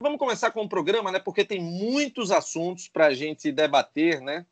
[0.00, 1.18] Vamos começar com o programa, né?
[1.18, 4.46] Porque tem muitos assuntos para a gente debater, né?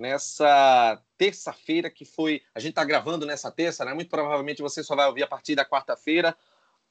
[0.00, 2.42] Nessa terça-feira que foi.
[2.52, 3.94] A gente está gravando nessa terça, né?
[3.94, 6.36] Muito provavelmente você só vai ouvir a partir da quarta-feira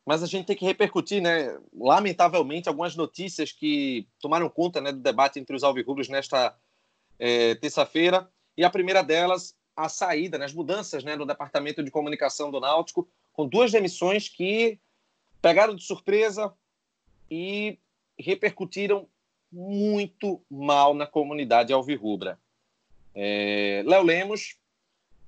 [0.05, 1.57] mas a gente tem que repercutir, né?
[1.73, 6.55] Lamentavelmente, algumas notícias que tomaram conta né, do debate entre os alvirrubros nesta
[7.17, 8.29] é, terça-feira.
[8.57, 12.59] E a primeira delas, a saída, né, as mudanças né, no departamento de comunicação do
[12.59, 14.77] Náutico, com duas demissões que
[15.41, 16.53] pegaram de surpresa
[17.31, 17.79] e
[18.19, 19.07] repercutiram
[19.51, 22.37] muito mal na comunidade alvirrubra.
[23.15, 24.57] É, Léo Lemos,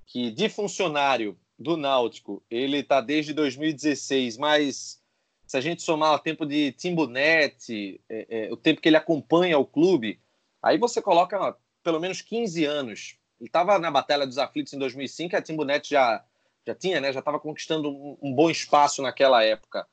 [0.05, 5.01] que de funcionário do Náutico, ele está desde 2016, mas
[5.47, 9.57] se a gente somar o tempo de Timbunet, é, é, o tempo que ele acompanha
[9.57, 10.19] o clube,
[10.61, 13.17] aí você coloca ó, pelo menos 15 anos.
[13.39, 16.23] Ele estava na Batalha dos Aflitos em 2005, a Timbunet já,
[16.65, 19.87] já tinha, né, já estava conquistando um, um, bom espaço naquela época.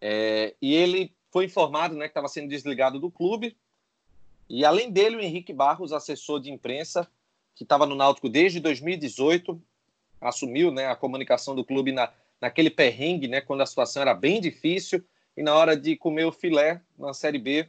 [0.00, 3.56] É, e ele foi informado né, que estava sendo desligado do clube.
[4.48, 7.06] E além dele, o Henrique Barros, assessor de imprensa,
[7.54, 9.60] que estava no Náutico desde 2018,
[10.20, 14.40] assumiu né, a comunicação do clube na, naquele perrengue, né, quando a situação era bem
[14.40, 15.04] difícil,
[15.36, 17.68] e na hora de comer o filé na Série B,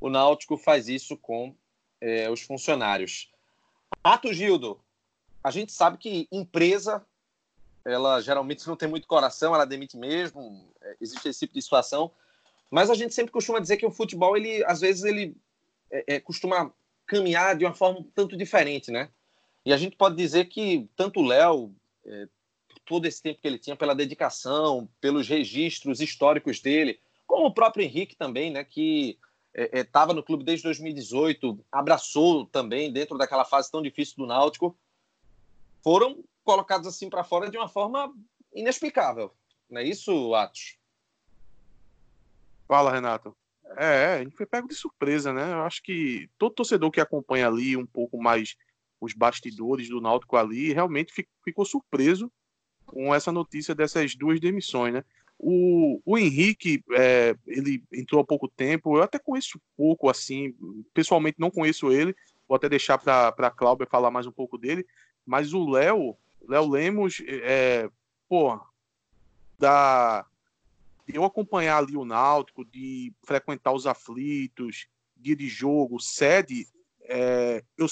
[0.00, 1.54] o Náutico faz isso com
[2.00, 3.32] é, os funcionários.
[4.02, 4.78] Ato Gildo,
[5.42, 7.04] a gente sabe que empresa,
[7.84, 12.10] ela geralmente não tem muito coração, ela demite mesmo, é, existe esse tipo de situação,
[12.70, 15.36] mas a gente sempre costuma dizer que o futebol, ele às vezes, ele
[15.90, 16.72] é, é costuma
[17.06, 19.08] caminhar de uma forma um tanto diferente, né?
[19.64, 22.28] E a gente pode dizer que tanto o Léo, é,
[22.84, 27.84] todo esse tempo que ele tinha, pela dedicação, pelos registros históricos dele, como o próprio
[27.84, 29.18] Henrique também, né, que
[29.54, 34.26] estava é, é, no clube desde 2018, abraçou também dentro daquela fase tão difícil do
[34.26, 34.76] Náutico,
[35.82, 38.14] foram colocados assim para fora de uma forma
[38.52, 39.34] inexplicável.
[39.70, 40.76] Não é isso, Atos?
[42.66, 43.34] Fala, Renato.
[43.76, 45.52] É, a gente foi pego de surpresa, né?
[45.52, 48.56] Eu acho que todo torcedor que acompanha ali um pouco mais
[49.04, 51.12] os bastidores do Náutico ali, realmente
[51.44, 52.30] ficou surpreso
[52.86, 55.04] com essa notícia dessas duas demissões, né?
[55.38, 60.54] O, o Henrique, é, ele entrou há pouco tempo, eu até conheço pouco, assim,
[60.92, 62.14] pessoalmente não conheço ele,
[62.48, 64.86] vou até deixar para a Cláudia falar mais um pouco dele,
[65.26, 66.16] mas o Léo,
[66.48, 67.90] Léo Lemos, é,
[68.28, 68.60] pô,
[69.58, 70.24] da,
[71.06, 76.66] de eu acompanhar ali o Náutico, de frequentar os aflitos, dia de jogo, sede,
[77.02, 77.86] é, eu,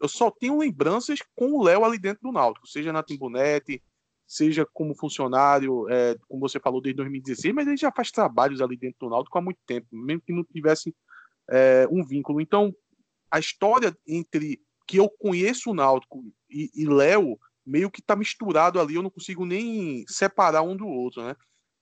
[0.00, 3.82] eu só tenho lembranças com o Léo ali dentro do Náutico, seja na Timbunete,
[4.26, 8.76] seja como funcionário, é, como você falou, desde 2016, mas ele já faz trabalhos ali
[8.76, 10.94] dentro do Náutico há muito tempo, mesmo que não tivesse
[11.50, 12.40] é, um vínculo.
[12.40, 12.74] Então,
[13.30, 18.78] a história entre que eu conheço o Náutico e, e Léo meio que está misturado
[18.78, 21.34] ali, eu não consigo nem separar um do outro, né?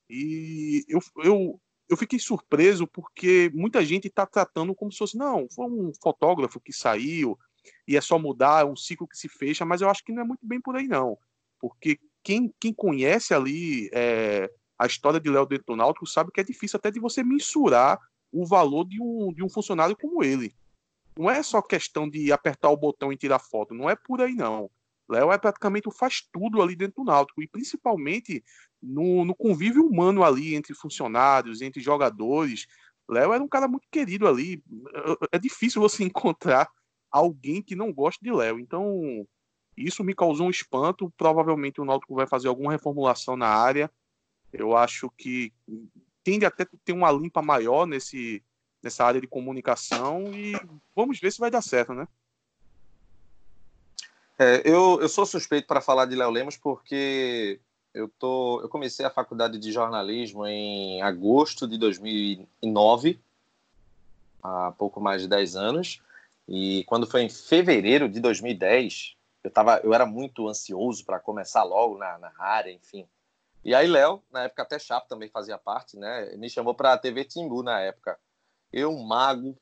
[0.08, 5.48] E eu, eu, eu fiquei surpreso porque muita gente está tratando como se fosse, não,
[5.50, 7.36] foi um fotógrafo que saiu,
[7.86, 10.22] e é só mudar, é um ciclo que se fecha, mas eu acho que não
[10.22, 11.18] é muito bem por aí, não.
[11.58, 16.40] Porque quem, quem conhece ali é, a história de Léo dentro do Náutico sabe que
[16.40, 17.98] é difícil até de você mensurar
[18.32, 20.54] o valor de um, de um funcionário como ele.
[21.16, 24.34] Não é só questão de apertar o botão e tirar foto, não é por aí,
[24.34, 24.70] não.
[25.08, 28.42] Léo é praticamente faz tudo ali dentro do Náutico, e principalmente
[28.82, 32.66] no, no convívio humano ali entre funcionários, entre jogadores.
[33.08, 34.62] Léo era um cara muito querido ali.
[35.30, 36.68] É difícil você encontrar
[37.12, 38.58] alguém que não gosta de Léo.
[38.58, 39.26] Então,
[39.76, 41.12] isso me causou um espanto.
[41.16, 43.90] Provavelmente o Náutico vai fazer alguma reformulação na área.
[44.52, 45.52] Eu acho que
[46.24, 48.42] tende até ter uma limpa maior nesse,
[48.82, 50.52] nessa área de comunicação e
[50.94, 52.06] vamos ver se vai dar certo, né?
[54.38, 57.60] É, eu, eu sou suspeito para falar de Léo Lemos porque
[57.94, 63.20] eu, tô, eu comecei a faculdade de jornalismo em agosto de 2009,
[64.42, 66.02] há pouco mais de 10 anos.
[66.52, 71.62] E quando foi em fevereiro de 2010, eu, tava, eu era muito ansioso para começar
[71.62, 73.08] logo na, na área, enfim.
[73.64, 76.36] E aí, Léo, na época até Chapo também fazia parte, né?
[76.36, 78.18] Me chamou para a TV Timbu na época.
[78.70, 79.56] Eu, Mago,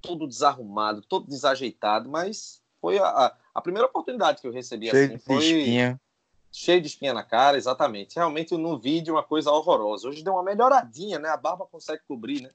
[0.00, 5.16] todo desarrumado, todo desajeitado, mas foi a, a primeira oportunidade que eu recebi cheio assim.
[5.16, 6.00] De foi espinha.
[6.50, 8.16] cheio de espinha na cara, exatamente.
[8.16, 10.08] Realmente no vídeo uma coisa horrorosa.
[10.08, 11.28] Hoje deu uma melhoradinha, né?
[11.28, 12.50] A barba consegue cobrir, né?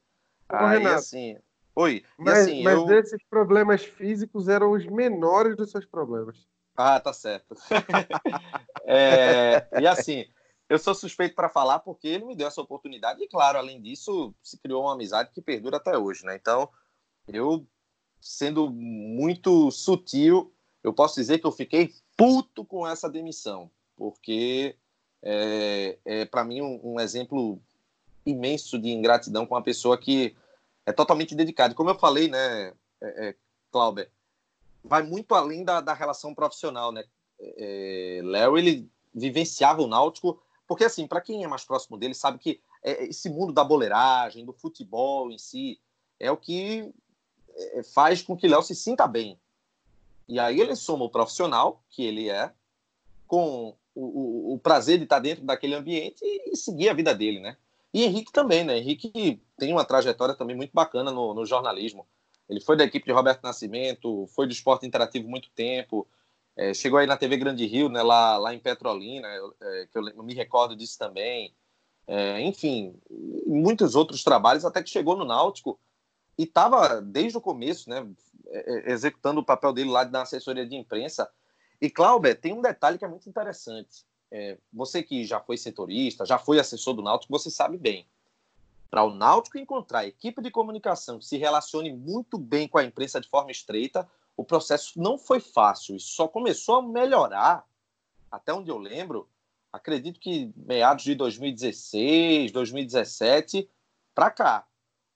[0.52, 1.38] Ô, Aí, Renato, assim.
[1.76, 2.04] Oi.
[2.18, 3.00] Mas, assim, mas eu...
[3.00, 6.38] esses problemas físicos eram os menores dos seus problemas.
[6.76, 7.56] Ah, tá certo.
[8.86, 10.26] É, e assim,
[10.68, 14.36] eu sou suspeito para falar porque ele me deu essa oportunidade e, claro, além disso,
[14.44, 16.36] se criou uma amizade que perdura até hoje, né?
[16.36, 16.68] Então,
[17.26, 17.66] eu,
[18.20, 20.54] sendo muito sutil,
[20.84, 24.76] eu posso dizer que eu fiquei puto com essa demissão, porque
[25.22, 27.58] é, é para mim um, um exemplo
[28.26, 30.36] imenso de ingratidão com uma pessoa que
[30.86, 31.74] é totalmente dedicada.
[31.74, 33.36] Como eu falei, né, é, é,
[34.84, 37.04] vai muito além da, da relação profissional, né?
[37.40, 42.38] É, Léo, ele vivenciava o Náutico, porque assim, para quem é mais próximo dele, sabe
[42.38, 45.80] que é, esse mundo da boleiragem, do futebol em si,
[46.20, 46.94] é o que
[47.56, 49.40] é, faz com que Léo se sinta bem.
[50.28, 52.52] E aí ele soma o profissional, que ele é,
[53.28, 54.02] com o,
[54.52, 57.58] o, o prazer de estar dentro daquele ambiente e, e seguir a vida dele, né?
[57.94, 58.78] E Henrique também, né?
[58.78, 62.08] Henrique tem uma trajetória também muito bacana no, no jornalismo.
[62.50, 66.08] Ele foi da equipe de Roberto Nascimento, foi do esporte interativo muito tempo,
[66.56, 69.28] é, chegou aí na TV Grande Rio, né, lá, lá em Petrolina,
[69.62, 71.56] é, que eu, eu, me recordo disso também.
[72.06, 73.00] É, enfim,
[73.46, 75.80] muitos outros trabalhos, até que chegou no Náutico
[76.38, 78.06] e estava desde o começo, né,
[78.86, 81.30] executando o papel dele lá na assessoria de imprensa.
[81.82, 84.06] E, Cláudio, tem um detalhe que é muito interessante.
[84.36, 88.08] É, você que já foi setorista, já foi assessor do Náutico, você sabe bem.
[88.90, 93.22] Para o Náutico encontrar equipe de comunicação que se relacione muito bem com a imprensa
[93.22, 97.64] de forma estreita, o processo não foi fácil e só começou a melhorar,
[98.32, 99.30] até onde eu lembro,
[99.72, 103.70] acredito que meados de 2016, 2017
[104.16, 104.68] para cá,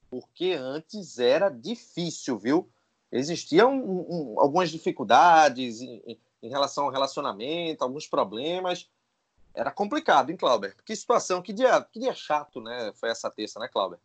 [0.08, 2.70] porque antes era difícil, viu?
[3.10, 8.88] Existiam um, um, algumas dificuldades em, em, relação ao relacionamento, alguns problemas.
[9.58, 10.72] Era complicado, hein, Clauber?
[10.84, 12.92] Que situação, que dia, que dia chato, né?
[12.94, 13.98] Foi essa terça, né, Clauber?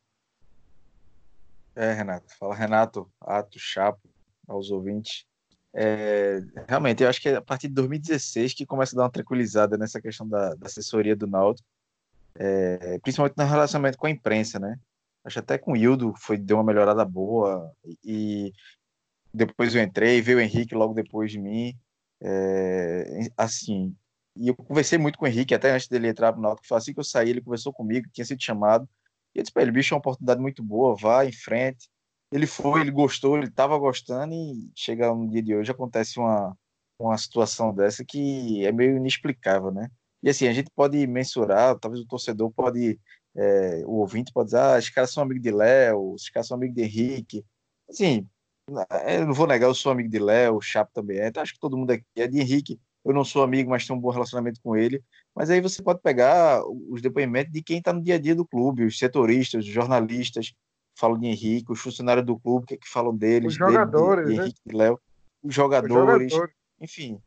[1.76, 2.36] É, Renato.
[2.40, 3.08] Fala, Renato.
[3.22, 4.10] Ato Chapo
[4.48, 5.28] aos ouvintes.
[5.72, 9.12] É, realmente, eu acho que é a partir de 2016 que começa a dar uma
[9.12, 11.68] tranquilizada nessa questão da, da assessoria do Náutico,
[12.34, 14.80] é, principalmente no relacionamento com a imprensa, né?
[15.24, 17.72] Acho até com o Hildo foi, deu uma melhorada boa
[18.04, 18.52] e
[19.32, 21.78] depois eu entrei, veio o Henrique logo depois de mim,
[22.22, 23.96] é, assim,
[24.36, 27.00] e eu conversei muito com o Henrique até antes dele entrar no Náutico, assim que
[27.00, 28.88] eu saí, ele conversou comigo, tinha sido chamado,
[29.36, 31.90] e eu disse para ele, bicho, é uma oportunidade muito boa, vá em frente,
[32.32, 36.58] ele foi, ele gostou, ele estava gostando e chega um dia de hoje acontece uma,
[36.98, 39.90] uma situação dessa que é meio inexplicável, né?
[40.22, 43.00] E assim, a gente pode mensurar, talvez o torcedor pode,
[43.36, 46.58] é, o ouvinte pode dizer, ah, esses caras são amigos de Léo, esses caras são
[46.58, 47.46] amigos de Henrique.
[47.90, 48.28] Assim,
[49.06, 51.54] eu não vou negar, eu sou amigo de Léo, o Chapo também é, então acho
[51.54, 52.80] que todo mundo aqui é de Henrique.
[53.04, 55.04] Eu não sou amigo, mas tenho um bom relacionamento com ele.
[55.36, 58.46] Mas aí você pode pegar os depoimentos de quem está no dia a dia do
[58.46, 60.54] clube, os setoristas, os jornalistas,
[60.96, 64.26] falam de Henrique, os funcionários do clube, o que, é que falam deles, os jogadores,
[64.26, 64.44] dele, de, de né?
[64.46, 65.00] Henrique e Léo,
[65.42, 66.56] os jogadores, os jogadores.
[66.80, 67.20] enfim.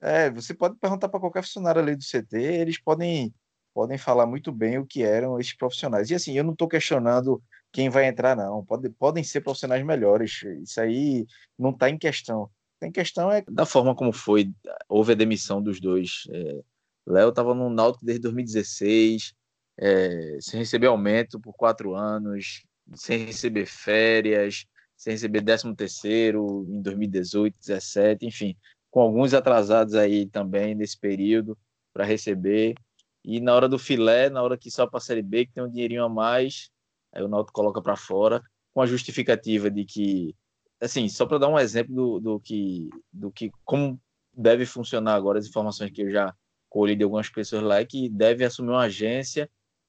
[0.00, 3.32] É, você pode perguntar para qualquer funcionário ali do CT, eles podem
[3.74, 6.08] podem falar muito bem o que eram esses profissionais.
[6.08, 7.42] E assim, eu não estou questionando
[7.72, 8.64] quem vai entrar, não.
[8.64, 10.44] Pode, podem ser profissionais melhores.
[10.62, 11.26] Isso aí
[11.58, 12.48] não está em questão.
[12.86, 14.52] Em questão é da forma como foi,
[14.88, 16.24] houve a demissão dos dois.
[16.30, 16.60] É,
[17.06, 19.34] Léo estava no Náutico desde 2016,
[19.78, 22.64] é, sem receber aumento por quatro anos,
[22.94, 28.56] sem receber férias, sem receber 13 terceiro em 2018, 17, enfim,
[28.90, 31.58] com alguns atrasados aí também nesse período
[31.92, 32.74] para receber.
[33.24, 35.64] E na hora do filé, na hora que só para a Série B, que tem
[35.64, 36.70] um dinheirinho a mais,
[37.12, 40.34] aí o Náutico coloca para fora, com a justificativa de que,
[40.84, 44.00] assim, só para dar um exemplo do, do, que, do que, como
[44.32, 46.34] deve funcionar agora as informações que eu já
[46.68, 49.48] colhi de algumas pessoas lá, é que deve assumir uma agência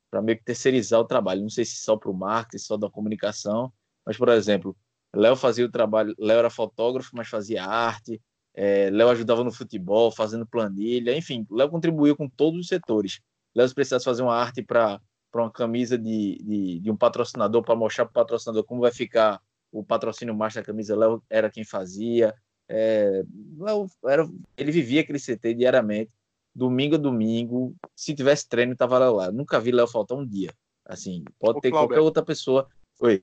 [0.10, 1.42] para meio que terceirizar o trabalho.
[1.42, 3.74] Não sei se só para o marketing, só da comunicação,
[4.06, 4.76] mas, por exemplo,
[5.14, 8.22] Léo fazia o trabalho, Léo era fotógrafo, mas fazia arte,
[8.54, 13.20] é, Léo ajudava no futebol, fazendo planilha, enfim, Léo contribuiu com todos os setores.
[13.54, 15.02] Léo, se precisasse fazer uma arte para
[15.34, 19.42] uma camisa de, de, de um patrocinador, para mostrar para o patrocinador como vai ficar
[19.80, 22.34] o patrocínio mais da camisa, Léo era quem fazia.
[22.68, 23.24] É,
[23.58, 24.28] Léo era,
[24.58, 26.12] ele vivia aquele CT diariamente
[26.56, 29.30] domingo a domingo, se tivesse treino, tava lá.
[29.30, 30.54] Nunca vi Léo faltar um dia.
[30.86, 32.68] Assim, pode Ô, ter qualquer outra pessoa.
[33.02, 33.22] Oi.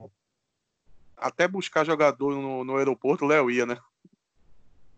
[1.16, 3.78] Até buscar jogador no, no aeroporto, Léo ia, né?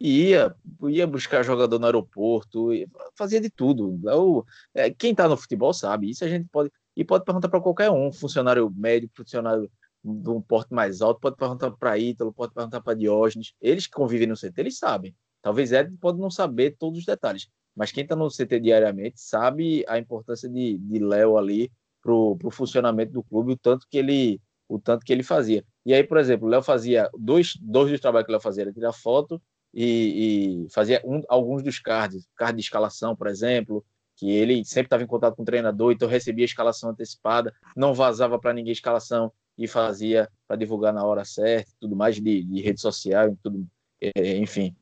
[0.01, 0.55] Ia,
[0.89, 2.71] ia buscar jogador no aeroporto,
[3.15, 4.01] fazia de tudo.
[4.75, 6.73] É, quem tá no futebol sabe, isso a gente pode.
[6.97, 9.71] E pode perguntar para qualquer um, funcionário médico, funcionário
[10.05, 13.55] de um porte mais alto, pode perguntar para Ítalo, pode perguntar para Diógenes.
[13.61, 15.15] Eles que convivem no CT, eles sabem.
[15.41, 19.85] Talvez Ed pode não saber todos os detalhes, mas quem está no CT diariamente sabe
[19.89, 21.71] a importância de, de Léo ali
[22.03, 25.63] para o funcionamento do clube, o tanto que ele o tanto que ele fazia.
[25.85, 28.93] E aí, por exemplo, Léo fazia dois, dois dos trabalhos que Léo fazia era tirar
[28.93, 29.41] foto
[29.73, 33.85] e, e fazia um, alguns dos cards, card de escalação, por exemplo,
[34.17, 37.93] que ele sempre estava em contato com o treinador, então recebia a escalação antecipada, não
[37.93, 42.43] vazava para ninguém a escalação e fazia para divulgar na hora certa, tudo mais de,
[42.43, 43.67] de rede social, tudo,
[44.01, 44.75] é, enfim.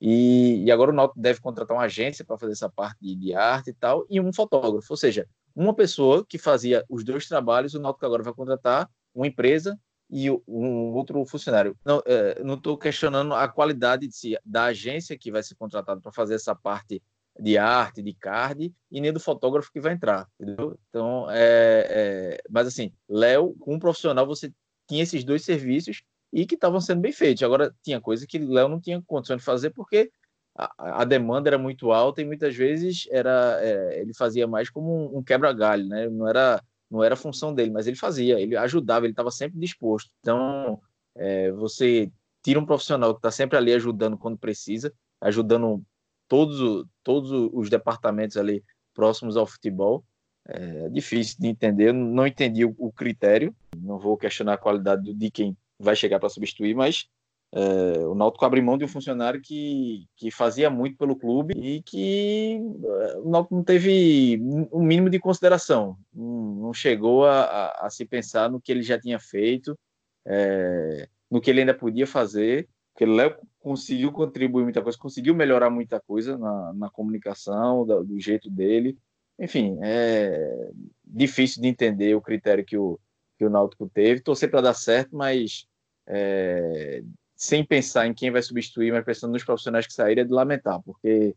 [0.00, 3.34] E, e, agora o Náutico deve contratar uma agência para fazer essa parte de, de,
[3.34, 7.74] arte e tal, e um fotógrafo, ou seja, uma pessoa que fazia os dois trabalhos,
[7.74, 9.78] o Náutico agora vai contratar uma empresa
[10.10, 11.76] e um outro funcionário.
[11.84, 16.34] Não é, estou questionando a qualidade si, da agência que vai ser contratada para fazer
[16.34, 17.02] essa parte
[17.38, 20.78] de arte, de card, e nem do fotógrafo que vai entrar, entendeu?
[20.88, 22.42] Então, é, é...
[22.50, 24.52] mas assim, Léo, um profissional, você
[24.88, 26.02] tinha esses dois serviços
[26.32, 27.42] e que estavam sendo bem feitos.
[27.42, 30.10] Agora, tinha coisa que Léo não tinha condição de fazer porque
[30.56, 34.92] a, a, demanda era muito alta e muitas vezes era é, ele fazia mais como
[34.92, 36.08] um, um quebra-galho, né?
[36.08, 40.10] Não era não era função dele, mas ele fazia, ele ajudava, ele estava sempre disposto.
[40.20, 40.80] Então,
[41.14, 42.10] é, você
[42.42, 45.84] tira um profissional que está sempre ali ajudando quando precisa, ajudando
[46.28, 48.62] todos, todos os departamentos ali
[48.94, 50.04] próximos ao futebol.
[50.46, 55.30] É difícil de entender, não entendi o, o critério, não vou questionar a qualidade de
[55.30, 57.06] quem vai chegar para substituir, mas
[57.52, 61.82] é, o Náutico abre mão de um funcionário que, que fazia muito pelo clube e
[61.82, 64.38] que é, o Náutico não teve
[64.72, 69.00] um mínimo de consideração, não chegou a, a, a, se pensar no que ele já
[69.00, 69.78] tinha feito,
[70.26, 75.32] é, no que ele ainda podia fazer, porque o Léo conseguiu contribuir muita coisa, conseguiu
[75.32, 78.98] melhorar muita coisa na, na comunicação, do, do jeito dele,
[79.38, 80.68] enfim, é
[81.04, 82.98] difícil de entender o critério que o,
[83.38, 85.64] que o Náutico teve, torcer para dar certo, mas
[86.08, 87.04] é,
[87.36, 90.82] sem pensar em quem vai substituir, mas pensando nos profissionais que saíram, é de lamentar,
[90.82, 91.36] porque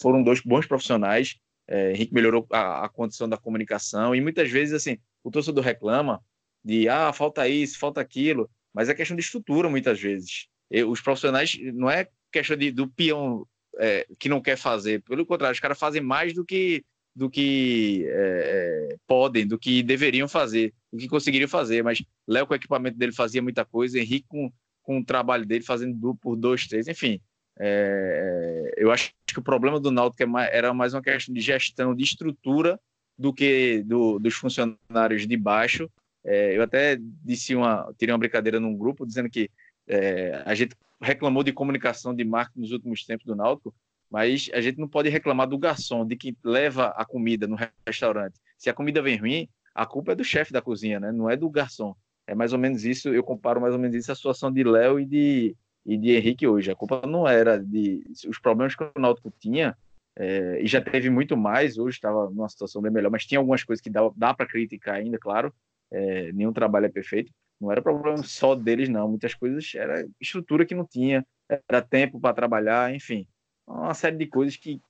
[0.00, 1.40] foram dois bons profissionais.
[1.66, 6.22] É, Henrique melhorou a, a, condição da comunicação e muitas vezes assim o torcedor reclama
[6.62, 10.46] de ah falta isso, falta aquilo, mas é questão de estrutura muitas vezes.
[10.82, 13.46] Os profissionais não é questão de, do peão
[13.78, 16.84] é, que não quer fazer, pelo contrário, os caras fazem mais do que
[17.16, 21.80] do que é, é podem, do que deveriam fazer, do que conseguiriam fazer.
[21.80, 24.52] Mas Léo, com o equipamento dele, fazia muita coisa, Henrique, com,
[24.82, 27.20] com o trabalho dele, fazendo duplo por dois, três, enfim.
[27.56, 31.94] É, eu acho que o problema do Náutico é era mais uma questão de gestão,
[31.94, 32.80] de estrutura,
[33.16, 35.88] do que do, dos funcionários de baixo.
[36.24, 39.50] É, eu até disse uma, tirei uma brincadeira num grupo dizendo que
[39.86, 43.74] é, a gente reclamou de comunicação de marketing nos últimos tempos do Náutico,
[44.10, 48.38] mas a gente não pode reclamar do garçom, de que leva a comida no restaurante.
[48.56, 51.10] Se a comida vem ruim, a culpa é do chefe da cozinha, né?
[51.10, 51.94] não é do garçom.
[52.26, 54.98] É mais ou menos isso, eu comparo mais ou menos isso a situação de Léo
[54.98, 56.70] e de, e de Henrique hoje.
[56.70, 58.02] A culpa não era de.
[58.26, 59.76] Os problemas que o Náutico tinha,
[60.16, 63.62] é, e já teve muito mais, hoje estava numa situação bem melhor, mas tinha algumas
[63.62, 65.52] coisas que dá, dá para criticar ainda, claro.
[65.90, 67.30] É, nenhum trabalho é perfeito.
[67.64, 69.08] Não era problema só deles, não.
[69.08, 71.26] Muitas coisas era estrutura que não tinha,
[71.68, 73.26] era tempo para trabalhar, enfim.
[73.66, 74.80] Uma série de coisas que,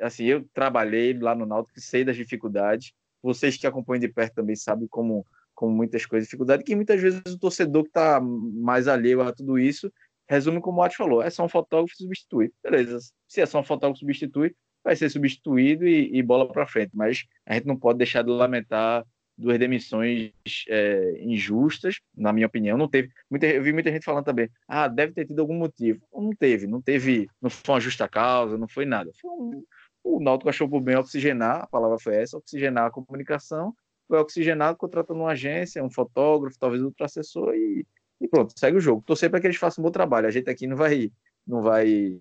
[0.00, 2.92] assim, eu trabalhei lá no Náutico, sei das dificuldades.
[3.22, 7.22] Vocês que acompanham de perto também sabem como com muitas coisas, dificuldade, que muitas vezes
[7.26, 9.90] o torcedor que está mais alheio a tudo isso
[10.28, 12.52] resume como o Ati falou: é só um fotógrafo substituir.
[12.62, 14.54] Beleza, se é só um fotógrafo substituir,
[14.84, 16.90] vai ser substituído e, e bola para frente.
[16.94, 19.04] Mas a gente não pode deixar de lamentar
[19.36, 20.32] duas demissões
[20.68, 22.78] é, injustas, na minha opinião.
[22.78, 23.10] Não teve.
[23.30, 26.00] Muita, eu vi muita gente falando também, ah, deve ter tido algum motivo.
[26.14, 29.10] Não teve, não teve, não foi uma justa causa, não foi nada.
[29.20, 29.64] Foi um,
[30.02, 33.74] o Náutico achou por bem oxigenar, a palavra foi essa, oxigenar a comunicação
[34.06, 37.86] foi oxigenado, contratando uma agência, um fotógrafo, talvez outro assessor e,
[38.20, 39.02] e pronto, segue o jogo.
[39.04, 40.26] Torcer para que eles façam um bom trabalho.
[40.26, 41.10] A gente aqui não vai,
[41.46, 42.20] não vai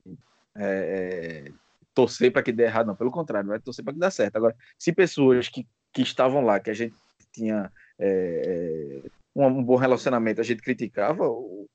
[0.55, 1.51] é, é
[1.93, 2.95] torcer para que dê errado, não.
[2.95, 4.36] Pelo contrário, vai torcer para que dê certo.
[4.36, 6.95] Agora, se pessoas que, que estavam lá, que a gente
[7.35, 11.25] tinha é, é um, bom relacionamento, a gente criticava,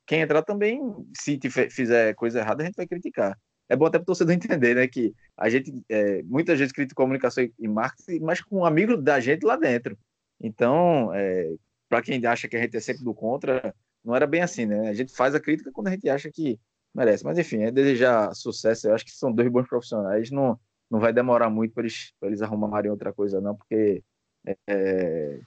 [0.06, 0.80] quem entrar também,
[1.16, 1.38] se
[1.70, 3.38] fizer coisa errada, a gente vai criticar.
[3.68, 6.96] É bom até para o torcedor entender, né, que a gente é, muitas vezes critica
[6.96, 9.96] comunicação e marketing, mas com um amigo da gente lá dentro.
[10.40, 11.52] Então, é,
[11.88, 13.74] para quem acha que a gente é sempre do contra,
[14.04, 14.88] não era bem assim, né?
[14.88, 16.58] A gente faz a crítica quando a gente acha que
[16.94, 17.24] merece.
[17.24, 18.88] Mas enfim, é desejar sucesso.
[18.88, 20.30] Eu acho que são dois bons profissionais.
[20.30, 20.58] Não,
[20.90, 24.02] não vai demorar muito para eles, eles arrumarem outra coisa, não, porque
[24.46, 25.40] é, quem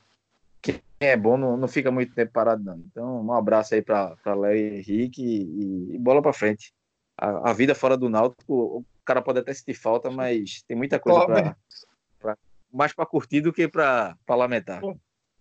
[1.07, 2.77] é bom não, não fica muito tempo parado, não.
[2.77, 6.73] Então, um abraço aí para Léo e Henrique e, e bola para frente
[7.17, 10.99] a, a, vida fora do Náutico, o cara pode até sentir falta, mas tem muita
[10.99, 12.37] coisa para
[12.71, 14.81] mais para curtir do que para lamentar.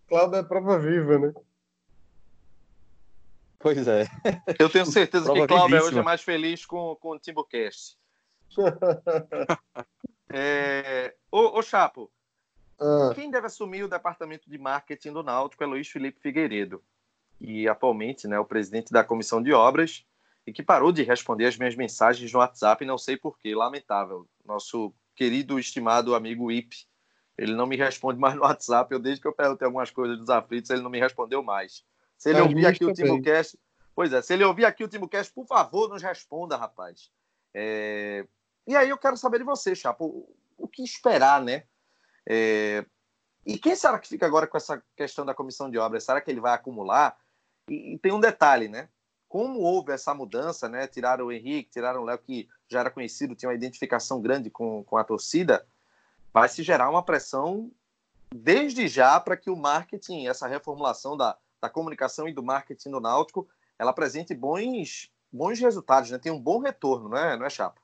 [0.07, 1.33] Cláudio é prova viva, né?
[3.59, 4.07] Pois é.
[4.59, 7.97] Eu tenho certeza que Cláudio hoje é mais feliz com, com o Timbucast.
[10.31, 11.15] é...
[11.31, 12.11] ô, ô, Chapo,
[12.81, 13.13] ah.
[13.15, 16.83] quem deve assumir o departamento de marketing do Náutico é Luiz Felipe Figueiredo,
[17.41, 20.05] e atualmente né, o presidente da comissão de obras,
[20.47, 24.27] e que parou de responder as minhas mensagens no WhatsApp, não sei porquê, lamentável.
[24.45, 26.75] Nosso querido, estimado amigo Ip,
[27.39, 28.93] ele não me responde mais no WhatsApp.
[28.93, 31.85] Eu, desde que eu perguntei algumas coisas dos aflitos, ele não me respondeu mais.
[32.19, 33.59] Se ele é ouvir aqui o Timocast,
[33.95, 37.11] pois é, se ele ouvir aqui o Timocast, por favor, nos responda, rapaz.
[37.55, 38.27] É...
[38.67, 41.65] E aí eu quero saber de você, Chapo, o que esperar, né?
[42.29, 42.85] É...
[43.45, 46.05] E quem será que fica agora com essa questão da comissão de obras?
[46.05, 47.17] Será que ele vai acumular?
[47.69, 48.89] E, e tem um detalhe, né?
[49.29, 50.87] Como houve essa mudança, né?
[50.87, 54.85] Tiraram o Henrique, tiraram o Léo, que já era conhecido, tinha uma identificação grande com,
[54.85, 55.67] com a torcida,
[56.33, 57.71] vai se gerar uma pressão
[58.35, 63.01] desde já para que o marketing, essa reformulação da, da comunicação e do marketing no
[63.01, 63.47] Náutico,
[63.79, 66.19] ela apresente bons, bons resultados, né?
[66.19, 67.81] Tem um bom retorno, não é, não é Chapa?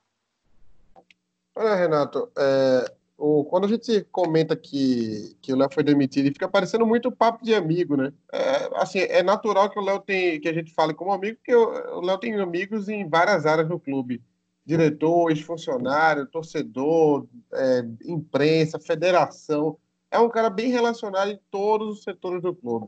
[1.54, 6.49] Olha, Renato, é, o, quando a gente comenta que, que o Léo foi demitido, fica
[6.49, 8.13] parecendo muito papo de amigo, né?
[8.33, 11.53] É, assim, é natural que o Léo tem, que a gente fale como amigo, porque
[11.53, 14.23] o, Léo tem amigos em várias áreas do clube.
[14.65, 19.77] Diretor, ex-funcionário, torcedor, é, imprensa, federação.
[20.11, 22.87] É um cara bem relacionado em todos os setores do clube.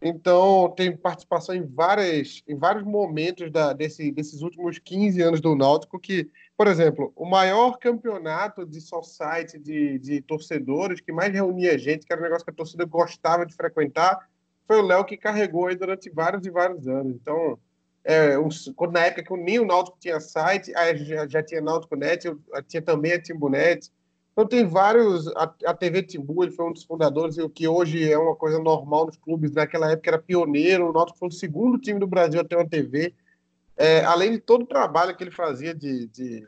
[0.00, 5.56] Então, tem participação em, várias, em vários momentos da, desse, desses últimos 15 anos do
[5.56, 11.78] Náutico, que, por exemplo, o maior campeonato de society, de, de torcedores, que mais reunia
[11.78, 14.28] gente, que era um negócio que a torcida gostava de frequentar,
[14.66, 17.16] foi o Léo que carregou aí durante vários e vários anos.
[17.16, 17.58] Então,
[18.04, 18.48] é, um,
[18.90, 22.30] na época que nem o Náutico tinha site, aí já, já tinha Náutico Net,
[22.68, 23.90] tinha também a Timbunet,
[24.34, 25.28] então tem vários.
[25.28, 28.58] A, a TV Timbu, ele foi um dos fundadores, o que hoje é uma coisa
[28.58, 29.52] normal nos clubes.
[29.52, 30.90] Naquela época era pioneiro.
[30.90, 33.14] O Náutico foi o segundo time do Brasil a ter uma TV.
[33.76, 36.06] É, além de todo o trabalho que ele fazia de.
[36.08, 36.46] de...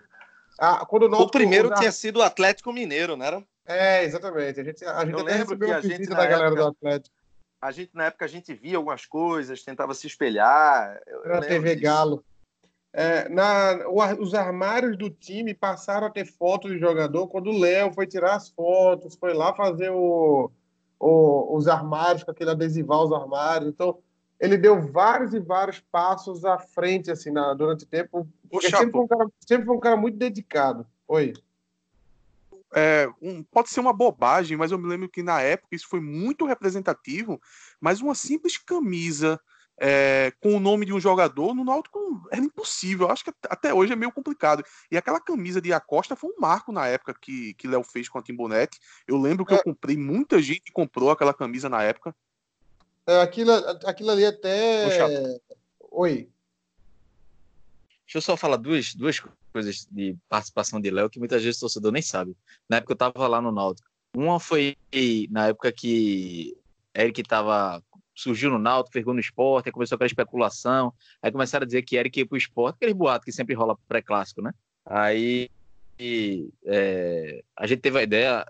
[0.58, 3.44] Ah, quando o, Náutico, o primeiro tinha sido o Atlético Mineiro, não era?
[3.66, 4.60] É, exatamente.
[4.60, 7.16] A gente, a gente Eu recebeu uma visita da galera época, do Atlético.
[7.60, 11.00] A gente, na época, a gente via algumas coisas, tentava se espelhar.
[11.24, 11.82] Era a TV disso.
[11.82, 12.24] Galo.
[12.92, 13.86] É, na,
[14.18, 18.36] os armários do time passaram a ter fotos de jogador quando o Léo foi tirar
[18.36, 20.50] as fotos, foi lá fazer o,
[20.98, 23.68] o, os armários, com aquele adesivar os armários.
[23.68, 23.98] Então,
[24.38, 28.28] ele deu vários e vários passos à frente assim, na, durante o tempo.
[28.50, 30.86] Porque sempre foi, um cara, sempre foi um cara muito dedicado.
[31.08, 31.32] Oi.
[32.74, 36.00] É, um, pode ser uma bobagem, mas eu me lembro que na época isso foi
[36.00, 37.40] muito representativo.
[37.80, 39.40] Mas uma simples camisa
[39.78, 43.10] é, com o nome de um jogador, no Náutico era impossível.
[43.10, 44.62] Acho que até hoje é meio complicado.
[44.90, 48.18] E aquela camisa de Acosta foi um marco na época que, que Léo fez com
[48.18, 48.78] a Timbonete.
[49.06, 49.56] Eu lembro que é.
[49.56, 52.14] eu comprei, muita gente comprou aquela camisa na época.
[53.06, 53.52] É, aquilo,
[53.84, 55.38] aquilo ali até.
[55.92, 56.28] Oi.
[58.04, 59.20] Deixa eu só falar duas, duas
[59.52, 62.36] coisas de participação de Léo que muitas vezes o torcedor nem sabe.
[62.68, 63.88] Na época eu estava lá no Náutico.
[64.14, 64.76] Uma foi
[65.30, 66.56] na época que
[66.96, 67.82] Eric estava
[68.14, 71.96] surgiu no Náutico, pegou no esporte, aí começou aquela especulação, aí começaram a dizer que
[71.96, 74.52] Eric ia pro esporte, aquele boato que sempre rola pré-clássico, né?
[74.86, 75.50] Aí
[75.98, 78.46] e, é, a gente teve a ideia,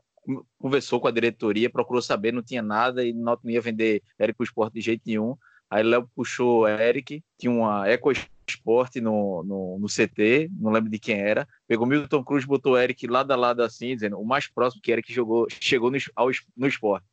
[0.58, 4.36] conversou com a diretoria, procurou saber, não tinha nada, e o não ia vender Eric
[4.36, 5.36] pro esporte de jeito nenhum.
[5.70, 8.12] Aí Léo puxou Eric, tinha uma Eco
[8.48, 11.48] Esporte no, no, no, CT, não lembro de quem era.
[11.66, 15.12] Pegou Milton Cruz, botou Eric lado a lado assim, dizendo o mais próximo que Eric
[15.12, 17.04] jogou, chegou no, ao, no esporte.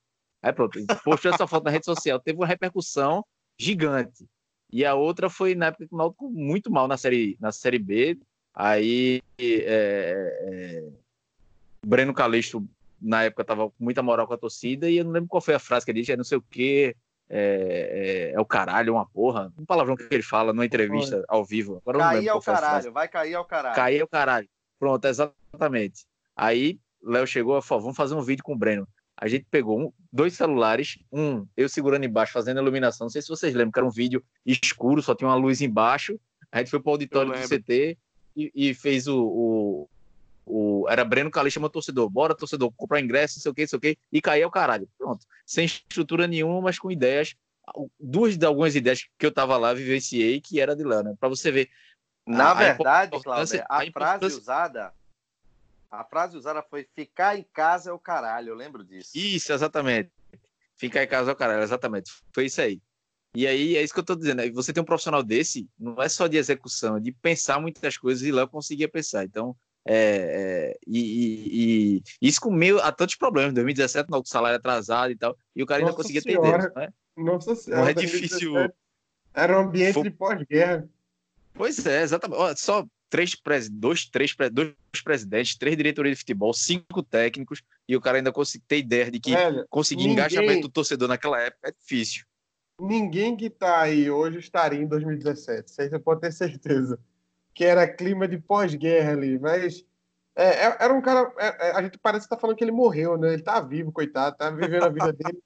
[0.44, 3.26] Aí pronto, postou essa foto na rede social, teve uma repercussão
[3.58, 4.26] gigante.
[4.72, 7.80] E a outra foi na época que o Náutico muito mal na série, na série
[7.80, 8.20] B.
[8.54, 10.84] Aí é, é,
[11.86, 12.68] Breno Calixto,
[13.04, 15.54] na época, estava com muita moral com a torcida, e eu não lembro qual foi
[15.54, 16.96] a frase que ele disse, é não sei o quê,
[17.30, 19.52] é, é, é, o caralho, uma porra.
[19.58, 21.82] Um palavrão que ele fala numa entrevista ao vivo.
[21.86, 23.76] Agora cair ao caralho, vai cair ao caralho.
[23.76, 24.50] Cair ao caralho.
[24.80, 26.06] Pronto, exatamente.
[26.36, 28.88] Aí Léo chegou e falou: vamos fazer um vídeo com o Breno
[29.18, 33.30] a gente pegou um, dois celulares, um eu segurando embaixo fazendo iluminação, não sei se
[33.30, 36.20] vocês lembram, que era um vídeo escuro, só tinha uma luz embaixo.
[36.52, 37.98] A gente foi para o auditório do CT
[38.36, 39.90] e, e fez o, o,
[40.46, 42.10] o, Era Breno Calixto, meu torcedor.
[42.10, 44.52] Bora, torcedor, comprar ingresso, não sei o que, não sei o que, e cair ao
[44.52, 44.88] caralho.
[44.98, 45.26] Pronto.
[45.46, 47.36] Sem estrutura nenhuma, mas com ideias.
[48.00, 51.16] Duas de algumas ideias que eu tava lá, vivenciei, que era de lá, né?
[51.20, 51.70] Para você ver.
[52.26, 54.94] Na a, verdade, a Cláudia, a, a frase usada
[55.94, 59.12] a frase usada foi ficar em casa é o caralho, eu lembro disso.
[59.14, 60.12] Isso, exatamente.
[60.76, 62.12] Ficar em casa é o caralho, exatamente.
[62.34, 62.82] Foi isso aí.
[63.36, 64.38] E aí é isso que eu tô dizendo.
[64.38, 64.50] Né?
[64.52, 68.24] Você tem um profissional desse, não é só de execução, é de pensar muitas coisas
[68.24, 69.24] e lá eu conseguia pensar.
[69.24, 73.52] Então, é, é, e, e, e, isso com meio a tantos problemas.
[73.52, 76.60] Em 2017, o salário atrasado e tal, e o cara Nossa ainda conseguia senhora.
[76.60, 76.94] ter isso, né?
[77.18, 77.82] Nossa senhora.
[77.84, 78.54] Não é difícil.
[79.34, 80.04] Era um ambiente Foi...
[80.04, 80.88] de pós-guerra.
[81.54, 82.60] Pois é, exatamente.
[82.60, 83.36] Só três,
[83.70, 88.64] dois, três, dois presidentes, três diretorias de futebol, cinco técnicos, e o cara ainda conseguir
[88.68, 92.26] ter ideia de que Velho, conseguir ninguém, engajamento do torcedor naquela época é difícil.
[92.80, 97.00] Ninguém que está aí hoje estaria em 2017, isso aí você pode ter certeza.
[97.54, 99.86] Que era clima de pós-guerra ali, mas
[100.36, 101.32] é, é, era um cara.
[101.38, 103.34] É, é, a gente parece que tá falando que ele morreu, né?
[103.34, 105.40] Ele tá vivo, coitado, tá vivendo a vida dele.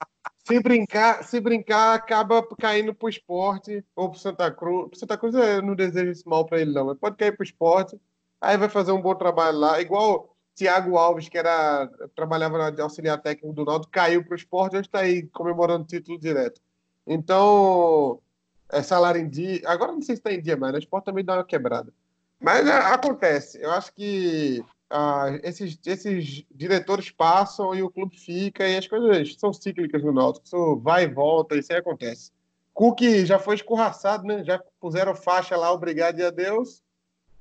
[0.46, 4.90] se brincar, se brincar, acaba caindo pro esporte ou pro Santa Cruz.
[4.90, 7.44] Pro Santa Cruz eu não desejo isso mal para ele, não, mas pode cair pro
[7.44, 8.00] esporte,
[8.40, 9.82] aí vai fazer um bom trabalho lá.
[9.82, 14.88] Igual Thiago Alves, que era trabalhava de auxiliar técnico do Náutico, caiu pro esporte, hoje
[14.88, 16.62] está aí comemorando o título direto.
[17.06, 18.20] Então,
[18.70, 19.62] é salário em dia.
[19.66, 21.94] Agora não sei se está em dia, mas o esporte também dá uma quebrada.
[22.40, 23.62] Mas é, acontece.
[23.62, 29.36] Eu acho que ah, esses, esses diretores passam e o clube fica, e as coisas
[29.38, 32.32] são cíclicas no Náutico, isso vai e volta, isso aí acontece.
[32.74, 34.44] Cook já foi escorraçado, né?
[34.44, 36.84] Já puseram faixa lá, obrigado e adeus,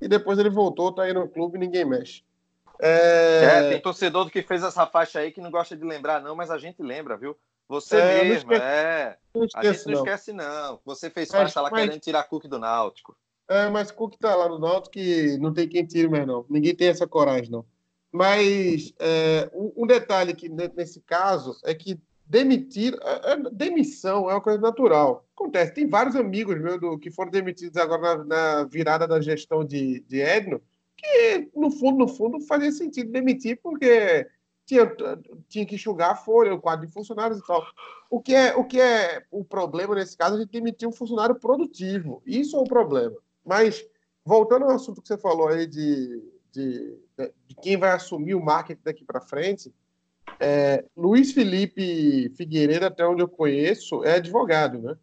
[0.01, 2.23] e depois ele voltou, tá aí no clube ninguém mexe.
[2.79, 3.43] É...
[3.43, 3.69] é...
[3.69, 6.57] tem torcedor que fez essa faixa aí que não gosta de lembrar, não, mas a
[6.57, 7.37] gente lembra, viu?
[7.67, 9.17] Você é, mesmo, é.
[9.33, 10.79] a gente não, não, esquece, não.
[10.85, 11.83] Você fez mas, lá mas...
[11.83, 13.15] querendo tirar Cook do Náutico.
[13.49, 16.45] É, mas Cook tá lá no Náutico que não tem quem tire mais, não.
[16.49, 17.65] Ninguém tem essa coragem, não.
[18.11, 24.41] Mas é, um, detalhe que nesse caso é que demitir, é, é, demissão é uma
[24.41, 25.25] coisa natural.
[25.35, 29.63] Acontece, tem vários amigos meus do, que foram demitidos agora na, na, virada da gestão
[29.63, 30.61] de, de Edno,
[30.95, 34.25] que no fundo, no fundo, fazia sentido demitir, porque
[34.67, 34.85] tinha,
[35.47, 37.65] tinha que enxugar a folha, o quadro de funcionários e tal.
[38.09, 40.35] O que é o, que é o problema nesse caso?
[40.35, 42.21] A gente demitir um funcionário produtivo.
[42.25, 43.15] Isso é o problema.
[43.45, 43.83] Mas,
[44.25, 46.97] voltando ao assunto que você falou aí de, de,
[47.47, 49.73] de quem vai assumir o marketing daqui para frente,
[50.37, 54.97] é, Luiz Felipe Figueiredo, até onde eu conheço, é advogado, né?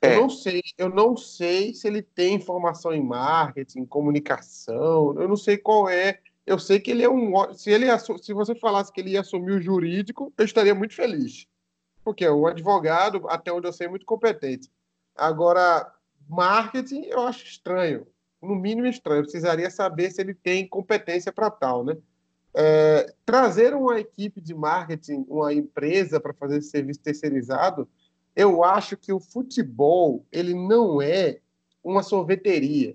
[0.00, 0.16] É.
[0.16, 5.36] Eu não sei, eu não sei se ele tem formação em marketing, comunicação, eu não
[5.36, 6.18] sei qual é.
[6.46, 7.32] Eu sei que ele é um.
[7.54, 11.46] Se, ele, se você falasse que ele ia assumir o jurídico, eu estaria muito feliz.
[12.04, 14.68] Porque é um advogado, até onde eu sei, muito competente.
[15.14, 15.92] Agora,
[16.28, 18.06] Marketing eu acho estranho,
[18.42, 19.20] no mínimo estranho.
[19.20, 21.96] Eu precisaria saber se ele tem competência para tal, né?
[22.54, 27.88] É, trazer uma equipe de marketing, uma empresa para fazer esse serviço terceirizado,
[28.36, 31.38] eu acho que o futebol ele não é
[31.82, 32.94] uma sorveteria,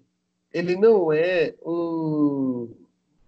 [0.51, 2.71] ele não é um,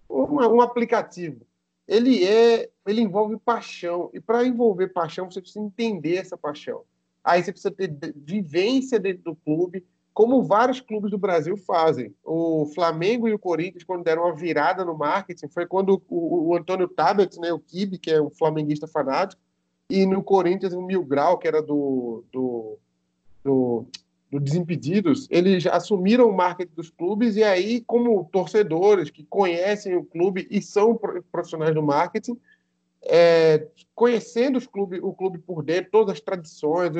[0.09, 1.45] um, um aplicativo.
[1.87, 6.83] Ele é, ele envolve paixão e para envolver paixão você precisa entender essa paixão.
[7.23, 12.13] Aí você precisa ter vivência dentro do clube, como vários clubes do Brasil fazem.
[12.23, 16.55] O Flamengo e o Corinthians, quando deram uma virada no marketing, foi quando o, o
[16.55, 19.41] Antônio Tabet, né, o Kibe, que é um flamenguista fanático,
[19.89, 22.77] e no Corinthians o Mil Grau, que era do, do,
[23.43, 23.85] do,
[24.31, 30.03] do Desimpedidos, eles assumiram o marketing dos clubes e aí, como torcedores que conhecem o
[30.03, 30.99] clube e são
[31.31, 32.37] profissionais do marketing,
[33.01, 36.91] é, conhecendo os clube, o clube por dentro, todas as tradições,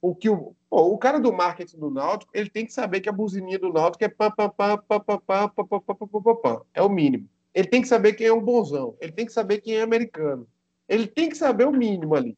[0.00, 3.08] o que o, pô, o cara do marketing do Náutico, ele tem que saber que
[3.08, 6.22] a buzininha do Náutico é pam, pam, pam, pam, pam, pam, pam, pam, pam, pam,
[6.22, 7.28] pam, pam, é o mínimo.
[7.54, 10.48] Ele tem que saber quem é um bonzão, ele tem que saber quem é americano.
[10.88, 12.36] Ele tem que saber o mínimo ali.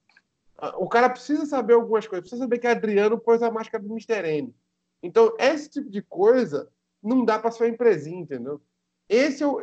[0.79, 4.27] O cara precisa saber algumas coisas, precisa saber que Adriano pôs a máscara do Mr.
[4.27, 4.55] N.
[5.03, 6.69] Então, esse tipo de coisa
[7.03, 8.61] não dá para ser empresinha, entendeu?
[9.09, 9.61] Esse é o,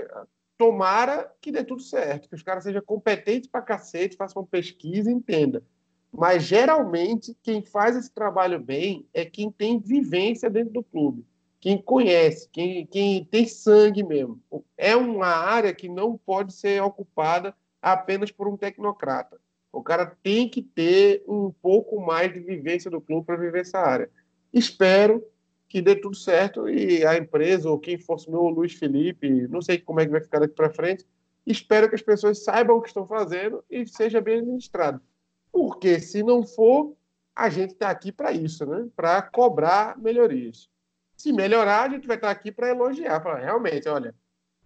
[0.62, 5.14] tomara que dê tudo certo, que os caras sejam competentes para cacete, façam pesquisa e
[5.14, 5.64] entenda.
[6.12, 11.26] Mas geralmente quem faz esse trabalho bem é quem tem vivência dentro do clube,
[11.60, 14.40] quem conhece, quem, quem tem sangue mesmo.
[14.78, 19.40] É uma área que não pode ser ocupada apenas por um tecnocrata.
[19.72, 23.80] O cara tem que ter um pouco mais de vivência do clube para viver essa
[23.80, 24.10] área.
[24.54, 25.24] Espero
[25.68, 29.80] que dê tudo certo e a empresa ou quem fosse meu Luiz Felipe, não sei
[29.80, 31.06] como é que vai ficar daqui para frente,
[31.48, 35.02] espero que as pessoas saibam o que estão fazendo e seja bem administrado.
[35.50, 36.94] Porque se não for,
[37.34, 38.88] a gente está aqui para isso, né?
[38.96, 40.70] Para cobrar melhorias.
[41.16, 44.14] Se melhorar, a gente vai estar tá aqui para elogiar, falar, realmente, olha,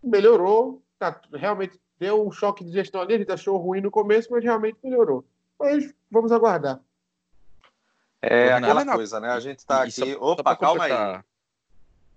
[0.02, 4.32] melhorou, tá, realmente deu um choque de gestão ali, a gente achou ruim no começo,
[4.32, 5.26] mas realmente melhorou.
[5.60, 6.82] Mas vamos aguardar.
[8.22, 9.30] É aquela coisa, né?
[9.30, 9.92] A gente está aqui.
[9.92, 11.24] Só, Opa, só calma aí.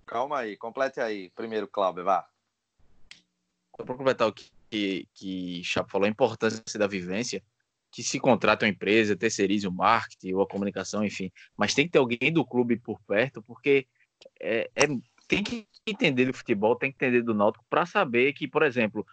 [0.06, 1.30] Calma aí, complete aí.
[1.30, 2.26] Primeiro, Cláudio, vá.
[3.76, 7.42] Só para completar o que, que, que Chapo falou, a importância da vivência,
[7.90, 11.30] que se contrata uma empresa, terceirize o marketing ou a comunicação, enfim.
[11.56, 13.86] Mas tem que ter alguém do clube por perto, porque
[14.40, 14.86] é, é
[15.28, 19.06] tem que entender do futebol, tem que entender do Náutico para saber que, por exemplo,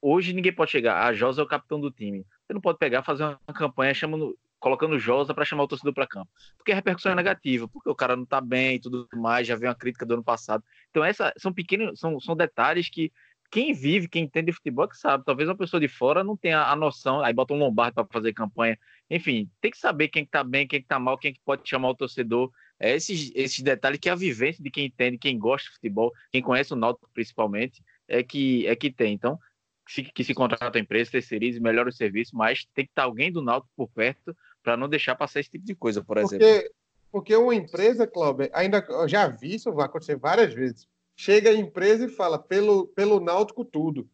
[0.00, 2.26] hoje ninguém pode chegar, a Josa é o capitão do time.
[2.46, 6.06] Você não pode pegar, fazer uma campanha chamando colocando Josa para chamar o torcedor para
[6.06, 6.30] campo.
[6.56, 9.56] Porque a repercussão é negativa, porque o cara não está bem e tudo mais, já
[9.56, 10.62] veio uma crítica do ano passado.
[10.90, 13.12] Então, essa, são pequenos, são, são detalhes que
[13.50, 15.24] quem vive, quem entende de futebol, que sabe.
[15.26, 18.32] Talvez uma pessoa de fora não tenha a noção, aí bota um Lombardo para fazer
[18.32, 18.78] campanha.
[19.10, 21.94] Enfim, tem que saber quem está bem, quem está mal, quem que pode chamar o
[21.94, 22.50] torcedor.
[22.80, 26.40] É esses, esses detalhes que a vivência de quem entende, quem gosta de futebol, quem
[26.40, 29.12] conhece o Náutico principalmente, é que, é que tem.
[29.12, 29.38] Então,
[29.84, 33.42] que se contrata a empresa, terceirize, melhora o serviço, mas tem que estar alguém do
[33.42, 36.70] Náutico por perto para não deixar passar esse tipo de coisa, por porque, exemplo.
[37.10, 40.88] Porque uma empresa, Cláudio, ainda já vi isso vai acontecer várias vezes.
[41.14, 44.08] Chega a empresa e fala pelo, pelo Náutico tudo.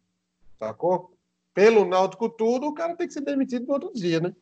[0.57, 1.13] Sacou?
[1.53, 4.35] Pelo Náutico tudo, o cara tem que ser demitido no outro dia, né?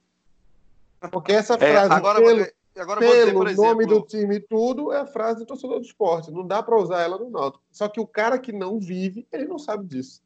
[1.12, 3.56] Porque essa é, frase, é, agora, pelo, agora pelo dizer, exemplo...
[3.56, 6.32] nome do time tudo, é a frase do torcedor do esporte.
[6.32, 7.64] Não dá para usar ela no Náutico.
[7.72, 10.22] Só que o cara que não vive, ele não sabe disso.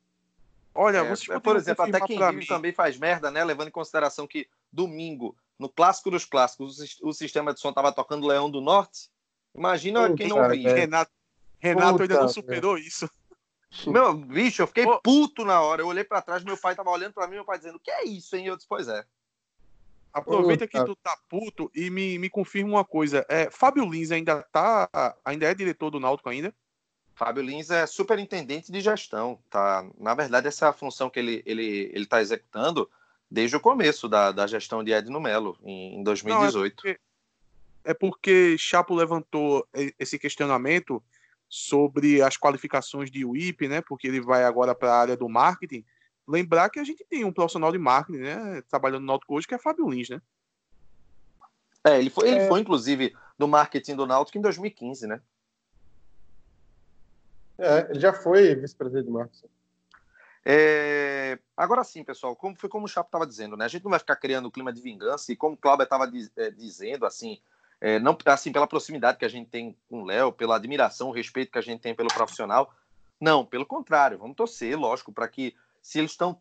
[0.74, 3.44] Olha, é, por exemplo, até quem vive também faz merda, né?
[3.44, 8.26] Levando em consideração que domingo, no clássico dos clássicos, o sistema de som tava tocando
[8.26, 9.10] Leão do Norte.
[9.54, 10.72] Imagina Puta, quem não vive.
[10.72, 11.12] Renato,
[11.60, 13.10] Renato Puta, ainda não superou isso.
[13.88, 15.00] Meu, bicho, eu fiquei Pô.
[15.02, 15.82] puto na hora.
[15.82, 18.06] Eu olhei para trás, meu pai tava olhando para mim, meu pai dizendo: "Que é
[18.06, 19.06] isso, hein?" Eu disse: "Pois é".
[20.14, 20.80] Aproveita Puta.
[20.80, 23.26] que tu tá puto e me, me confirma uma coisa.
[23.30, 24.90] É, Fábio Lins ainda tá,
[25.24, 26.54] ainda é diretor do Náutico ainda?
[27.16, 29.86] Fábio Lins é superintendente de gestão, tá?
[30.00, 32.90] Na verdade, essa é a função que ele ele ele está executando
[33.30, 36.54] desde o começo da, da gestão de Edno Melo em, em 2018.
[36.54, 37.00] Não, é, porque,
[37.86, 39.66] é porque Chapo levantou
[39.98, 41.02] esse questionamento
[41.48, 43.82] sobre as qualificações de WIP, né?
[43.82, 45.86] Porque ele vai agora para a área do marketing.
[46.28, 48.62] Lembrar que a gente tem um profissional de marketing, né?
[48.70, 50.22] Trabalhando no Náutico hoje, que é Fábio Lins, né?
[51.84, 52.48] É, ele foi, ele é...
[52.48, 55.22] foi inclusive no marketing do Náutico em 2015, né?
[57.58, 59.48] É, ele já foi vice-presidente de marketing.
[60.44, 61.38] É...
[61.56, 63.66] Agora sim, pessoal, como foi como o Chapo estava dizendo, né?
[63.66, 66.08] A gente não vai ficar criando um clima de vingança e como o Cláudio estava
[66.08, 67.40] diz, é, dizendo, assim,
[67.80, 71.14] é, não assim pela proximidade que a gente tem com o Léo, pela admiração, o
[71.14, 72.74] respeito que a gente tem pelo profissional.
[73.20, 76.40] Não, pelo contrário, vamos torcer, lógico, para que se eles estão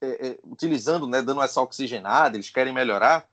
[0.00, 3.26] é, é, utilizando, né, dando essa oxigenada, eles querem melhorar,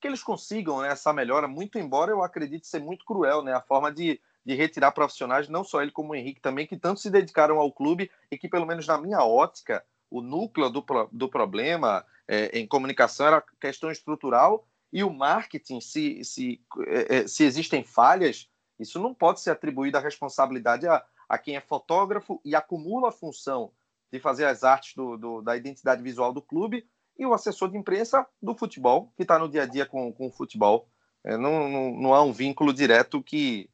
[0.00, 3.60] que eles consigam né, essa melhora, muito embora eu acredite ser muito cruel, né, a
[3.60, 7.10] forma de de retirar profissionais, não só ele como o Henrique também, que tanto se
[7.10, 12.04] dedicaram ao clube e que, pelo menos na minha ótica, o núcleo do, do problema
[12.28, 17.82] é, em comunicação era questão estrutural e o marketing, se, se, é, é, se existem
[17.82, 23.08] falhas, isso não pode ser atribuído a responsabilidade a, a quem é fotógrafo e acumula
[23.08, 23.72] a função
[24.12, 26.86] de fazer as artes do, do, da identidade visual do clube
[27.18, 30.26] e o assessor de imprensa do futebol, que está no dia a dia com, com
[30.26, 30.88] o futebol.
[31.24, 33.70] É, não, não, não há um vínculo direto que,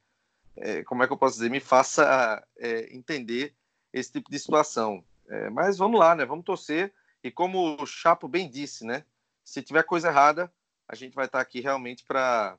[0.60, 3.54] é, como é que eu posso dizer, me faça é, entender
[3.92, 5.04] esse tipo de situação.
[5.28, 6.24] É, mas vamos lá, né?
[6.24, 6.92] Vamos torcer.
[7.22, 9.04] E como o Chapo bem disse, né?
[9.44, 10.52] Se tiver coisa errada,
[10.86, 12.58] a gente vai estar aqui realmente para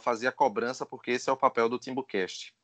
[0.00, 2.54] fazer a cobrança, porque esse é o papel do Timbucast.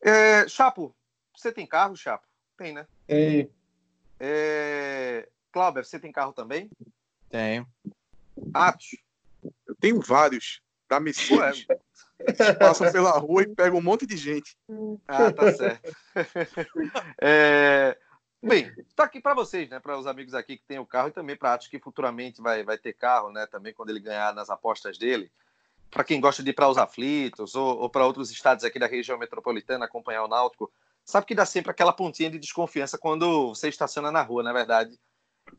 [0.00, 0.94] É, Chapo,
[1.36, 2.26] você tem carro, Chapo?
[2.56, 2.86] Tem, né?
[3.06, 3.50] Tem.
[4.18, 5.28] É...
[5.50, 6.70] Cláudio, você tem carro também?
[7.28, 7.66] Tenho.
[8.54, 8.96] Atos?
[9.66, 10.62] Eu tenho vários.
[10.88, 11.66] Da Mercedes.
[11.68, 11.80] Ué,
[12.58, 14.56] passam pela rua e pegam um monte de gente.
[15.06, 15.92] Ah, tá certo.
[17.20, 17.96] é...
[18.42, 19.78] Bem, está aqui para vocês, né?
[19.78, 22.64] Para os amigos aqui que têm o carro e também para Atos que futuramente vai,
[22.64, 23.46] vai ter carro, né?
[23.46, 25.30] Também quando ele ganhar nas apostas dele.
[25.88, 28.86] Para quem gosta de ir para os aflitos ou, ou para outros estados aqui da
[28.88, 30.72] região metropolitana acompanhar o Náutico,
[31.04, 34.54] sabe que dá sempre aquela pontinha de desconfiança quando você estaciona na rua, na é
[34.54, 34.98] verdade.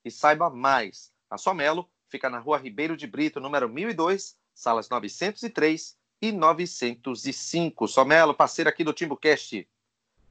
[0.06, 1.12] e saiba mais.
[1.30, 7.88] A Somelo fica na rua Ribeiro de Brito, número 1002, salas 903 e 905.
[7.88, 9.68] Somelo, parceiro aqui do TimbuCast.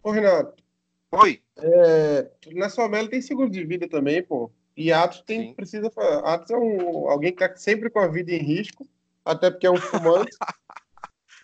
[0.02, 0.62] Ô, Renato.
[1.10, 1.42] Oi.
[1.58, 4.50] É, na Somelo tem seguro de vida também, pô.
[4.76, 5.54] E Atos tem, Sim.
[5.54, 5.90] precisa.
[6.24, 8.86] Atos é um, alguém que está sempre com a vida em risco,
[9.24, 10.36] até porque é um fumante.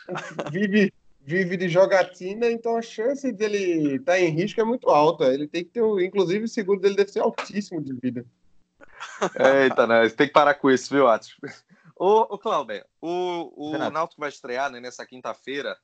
[0.50, 5.32] vive, vive de jogatina, então a chance dele estar tá em risco é muito alta.
[5.32, 8.24] Ele tem que ter, inclusive, o seguro dele deve ser altíssimo de vida.
[9.62, 10.08] Eita, né?
[10.08, 11.36] Tem que parar com isso, viu, Atos?
[11.96, 15.76] Ô, ô Cláudio, o, o Náutico vai estrear né, nessa quinta-feira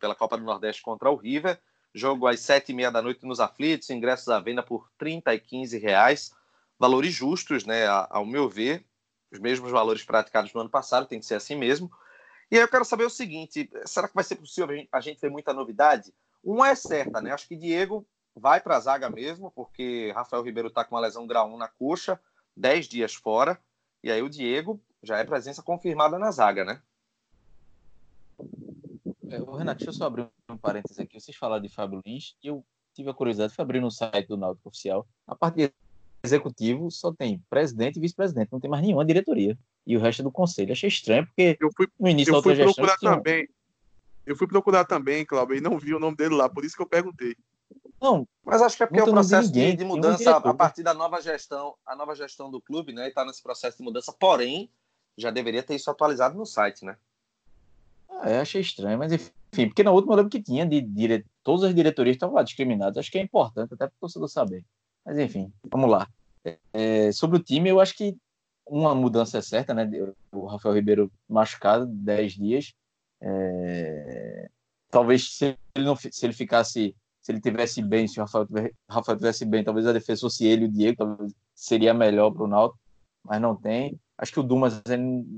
[0.00, 1.60] pela Copa do Nordeste contra o River.
[1.94, 5.40] Jogo às sete e meia da noite nos aflitos, ingressos à venda por 30 e
[5.40, 6.34] 15 reais.
[6.78, 7.86] Valores justos, né?
[7.86, 8.84] Ao meu ver,
[9.30, 11.90] os mesmos valores praticados no ano passado, tem que ser assim mesmo.
[12.50, 15.30] E aí eu quero saber o seguinte: será que vai ser possível a gente ter
[15.30, 16.12] muita novidade?
[16.42, 17.32] Uma é certa, né?
[17.32, 21.26] Acho que Diego vai para a zaga mesmo, porque Rafael Ribeiro está com uma lesão
[21.26, 22.20] grau 1 na coxa,
[22.56, 23.60] 10 dias fora.
[24.02, 26.80] E aí o Diego já é presença confirmada na zaga, né?
[29.28, 31.20] É, Renato, deixa eu só abrir um parênteses aqui.
[31.20, 32.64] Vocês falaram de Fábio Lins e eu
[32.94, 35.06] tive a curiosidade, de abrir no site do Náutico Oficial.
[35.26, 35.72] A parte de
[36.28, 39.58] executivo só tem presidente e vice-presidente, não tem mais nenhuma diretoria.
[39.86, 40.72] E o resto é do conselho.
[40.72, 43.48] Achei estranho, porque eu fui, no início eu da outra fui procurar gestão, também.
[44.26, 46.82] Eu fui procurar também, Cláudio, e não vi o nome dele lá, por isso que
[46.82, 47.34] eu perguntei.
[48.00, 50.82] Não, mas acho que é porque é o processo de, ninguém, de mudança a partir
[50.82, 53.08] da nova gestão, a nova gestão do clube, né?
[53.08, 54.70] Está nesse processo de mudança, porém,
[55.16, 56.96] já deveria ter isso atualizado no site, né?
[58.08, 61.26] Ah, é, achei estranho, mas enfim, porque na última eu lembro que tinha de dire...
[61.42, 62.98] todas as diretorias estavam lá discriminadas.
[62.98, 64.64] Acho que é importante até para o torcedor saber.
[65.04, 66.08] Mas enfim, vamos lá.
[66.72, 68.16] É, sobre o time, eu acho que
[68.66, 69.88] uma mudança é certa, né?
[70.32, 72.74] O Rafael Ribeiro machucado 10 dias.
[73.20, 74.48] É...
[74.90, 76.94] Talvez se ele, não, se ele ficasse
[77.28, 78.46] se ele tivesse bem, se o Rafael,
[78.88, 82.46] Rafael tivesse bem, talvez a defesa fosse ele e o Diego, seria melhor para o
[82.46, 82.80] Náutico,
[83.22, 84.00] mas não tem.
[84.16, 84.82] Acho que o Dumas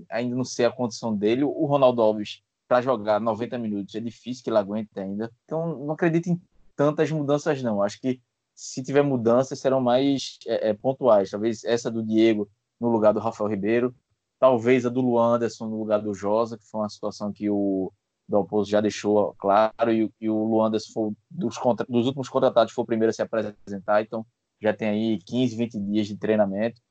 [0.09, 1.43] ainda não sei a condição dele.
[1.43, 5.33] O Ronaldo Alves, para jogar 90 minutos, é difícil que ele aguente ainda.
[5.45, 6.41] Então, não acredito em
[6.77, 7.83] tantas mudanças, não.
[7.83, 8.21] Acho que
[8.61, 11.31] se tiver mudanças, serão mais é, é, pontuais.
[11.31, 12.47] Talvez essa do Diego
[12.79, 13.95] no lugar do Rafael Ribeiro,
[14.39, 17.91] talvez a do Luan Anderson no lugar do Josa, que foi uma situação que o
[18.29, 22.85] Dalpozo já deixou claro, e, e o Luandas foi dos, contra, dos últimos contratados foi
[22.85, 24.27] o primeiro a se apresentar, então
[24.61, 26.83] já tem aí 15, 20 dias de treinamento,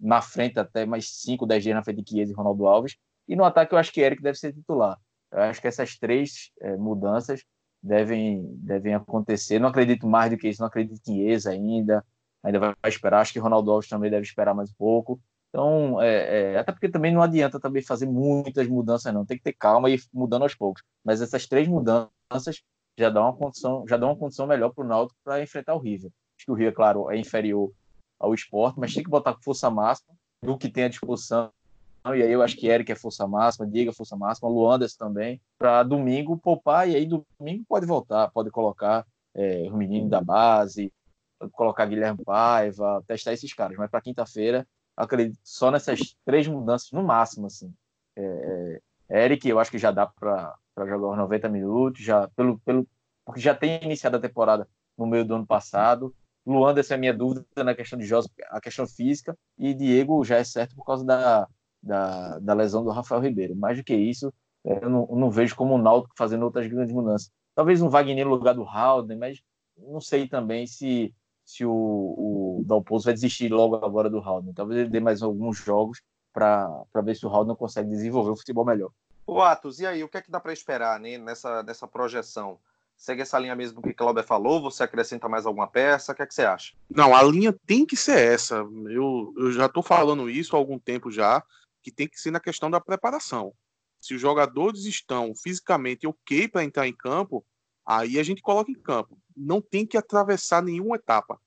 [0.00, 2.96] na frente até mais 5, 10 dias na frente de Chiesa e Ronaldo Alves,
[3.28, 4.98] e no ataque eu acho que Eric deve ser titular.
[5.30, 7.44] Eu acho que essas três é, mudanças
[7.82, 9.58] devem, devem acontecer.
[9.58, 12.04] Não acredito mais do que isso, não acredito em Chiesa ainda,
[12.42, 13.20] ainda vai esperar.
[13.20, 15.20] Acho que Ronaldo Alves também deve esperar mais um pouco.
[15.48, 19.24] Então, é, é, até porque também não adianta também fazer muitas mudanças, não.
[19.24, 20.82] Tem que ter calma e ir mudando aos poucos.
[21.04, 22.62] Mas essas três mudanças
[22.98, 25.78] já dão uma condição, já dão uma condição melhor para o Náutico para enfrentar o
[25.78, 26.10] River.
[26.36, 27.72] Acho que o River, claro, é inferior
[28.18, 31.50] ao esporte, mas tem que botar força máxima do que tem à disposição.
[32.16, 35.40] E aí eu acho que Eric é força máxima, Diego é força máxima, Luandas também,
[35.58, 40.92] para domingo poupar, e aí domingo pode voltar, pode colocar é, os meninos da base,
[41.52, 43.76] colocar Guilherme Paiva, testar esses caras.
[43.76, 44.66] Mas para quinta-feira
[44.96, 47.72] acredito só nessas três mudanças no máximo, assim.
[48.16, 52.58] É, é, Eric, eu acho que já dá para jogar os 90 minutos, já pelo,
[52.60, 52.86] pelo
[53.24, 54.66] porque já tem iniciado a temporada
[54.96, 56.14] no meio do ano passado.
[56.46, 60.24] Luan, essa é a minha dúvida na questão de José, a questão física, e Diego
[60.24, 61.46] já é certo por causa da,
[61.82, 63.56] da, da lesão do Rafael Ribeiro.
[63.56, 64.32] Mais do que isso,
[64.64, 67.30] é, eu não, não vejo como o Náutico fazendo outras grandes mudanças.
[67.54, 69.42] Talvez um Wagner no lugar do Halden, mas
[69.76, 71.14] não sei também se
[71.48, 74.52] se o, o Dalpozo vai desistir logo agora do Haldon.
[74.52, 78.66] Talvez ele dê mais alguns jogos para ver se o Haldon consegue desenvolver o futebol
[78.66, 78.90] melhor.
[79.26, 82.58] O Atos, e aí, o que é que dá para esperar né, nessa, nessa projeção?
[82.98, 84.60] Segue essa linha mesmo que o Clauber falou?
[84.60, 86.12] Você acrescenta mais alguma peça?
[86.12, 86.74] O que é que você acha?
[86.90, 88.56] Não, a linha tem que ser essa.
[88.90, 91.42] Eu, eu já estou falando isso há algum tempo já,
[91.90, 93.52] que tem que ser na questão da preparação.
[94.00, 97.44] Se os jogadores estão fisicamente ok para entrar em campo,
[97.84, 101.40] aí a gente coloca em campo não tem que atravessar nenhuma etapa.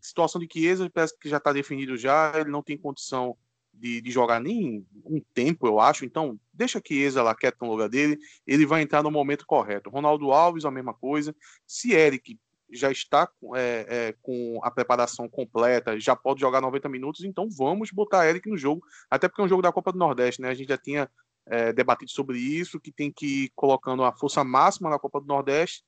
[0.00, 3.36] Situação de Chiesa parece que já está definido já, ele não tem condição
[3.72, 6.04] de, de, jogar nem um tempo, eu acho.
[6.04, 9.90] Então, deixa Chiesa lá quieto no lugar dele, ele vai entrar no momento correto.
[9.90, 11.34] Ronaldo Alves, a mesma coisa.
[11.66, 12.38] Se Eric
[12.70, 17.90] já está é, é, com a preparação completa, já pode jogar 90 minutos, então vamos
[17.90, 20.48] botar Eric no jogo, até porque é um jogo da Copa do Nordeste, né?
[20.48, 21.08] A gente já tinha
[21.46, 25.26] é, debatido sobre isso, que tem que ir colocando a força máxima na Copa do
[25.26, 25.84] Nordeste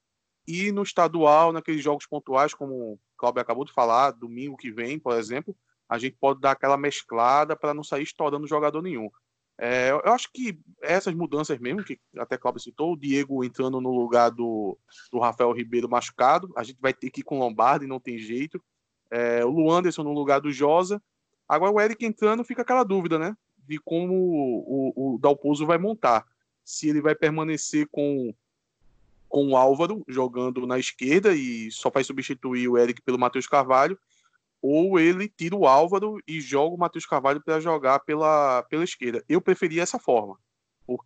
[0.46, 4.98] e no estadual, naqueles jogos pontuais, como o Cláudio acabou de falar, domingo que vem,
[4.98, 5.54] por exemplo,
[5.88, 9.10] a gente pode dar aquela mesclada para não sair estourando jogador nenhum.
[9.60, 13.90] É, eu acho que essas mudanças mesmo, que até Cláudio citou, o Diego entrando no
[13.90, 14.78] lugar do,
[15.10, 18.62] do Rafael Ribeiro machucado, a gente vai ter que ir com Lombardi, não tem jeito.
[19.10, 21.02] É, o Luanderson no lugar do Josa.
[21.48, 23.36] Agora o Eric entrando, fica aquela dúvida, né?
[23.66, 26.24] De como o, o, o Dalpozo vai montar.
[26.64, 28.32] Se ele vai permanecer com
[29.28, 33.98] com o Álvaro jogando na esquerda e só faz substituir o Eric pelo Matheus Carvalho,
[34.60, 39.24] ou ele tira o Álvaro e joga o Matheus Carvalho para jogar pela, pela esquerda.
[39.28, 40.38] Eu preferia essa forma.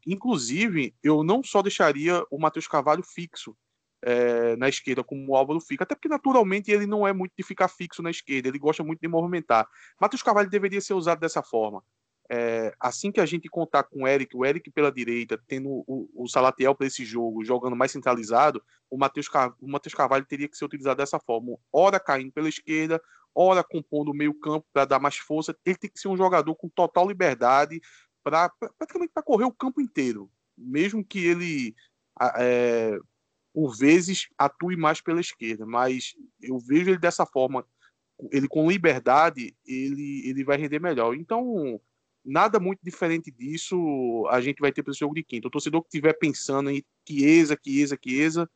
[0.06, 3.56] Inclusive, eu não só deixaria o Matheus Carvalho fixo,
[4.04, 7.44] é, na esquerda, como o Álvaro fica, até porque naturalmente ele não é muito de
[7.44, 9.68] ficar fixo na esquerda, ele gosta muito de movimentar.
[10.00, 11.82] Matheus Carvalho deveria ser usado dessa forma.
[12.30, 16.08] É, assim que a gente contar com o Eric, o Eric pela direita, tendo o,
[16.14, 20.96] o Salatiel para esse jogo, jogando mais centralizado, o Matheus Carvalho teria que ser utilizado
[20.96, 21.56] dessa forma.
[21.72, 23.00] Ora caindo pela esquerda,
[23.34, 25.56] ora compondo o meio campo para dar mais força.
[25.64, 27.80] Ele tem que ser um jogador com total liberdade
[28.22, 31.74] para praticamente para correr o campo inteiro, mesmo que ele
[32.38, 32.98] é,
[33.52, 37.66] por vezes atue mais pela esquerda, mas eu vejo ele dessa forma,
[38.30, 41.14] ele com liberdade, ele, ele vai render melhor.
[41.14, 41.80] Então,
[42.24, 45.48] nada muito diferente disso a gente vai ter para esse jogo de quinta.
[45.48, 48.50] O torcedor que estiver pensando em Chiesa, Chiesa, Chiesa,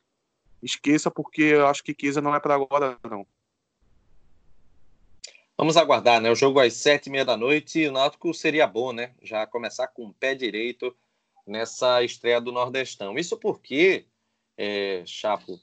[0.62, 3.26] esqueça, porque eu acho que Chiesa não é para agora, não.
[5.58, 6.30] Vamos aguardar, né?
[6.30, 9.14] O jogo às sete e meia da noite e o Náutico seria bom, né?
[9.22, 10.94] Já começar com o pé direito
[11.46, 13.16] nessa estreia do Nordestão.
[13.16, 14.06] Isso porque
[14.58, 15.58] é, Chapo,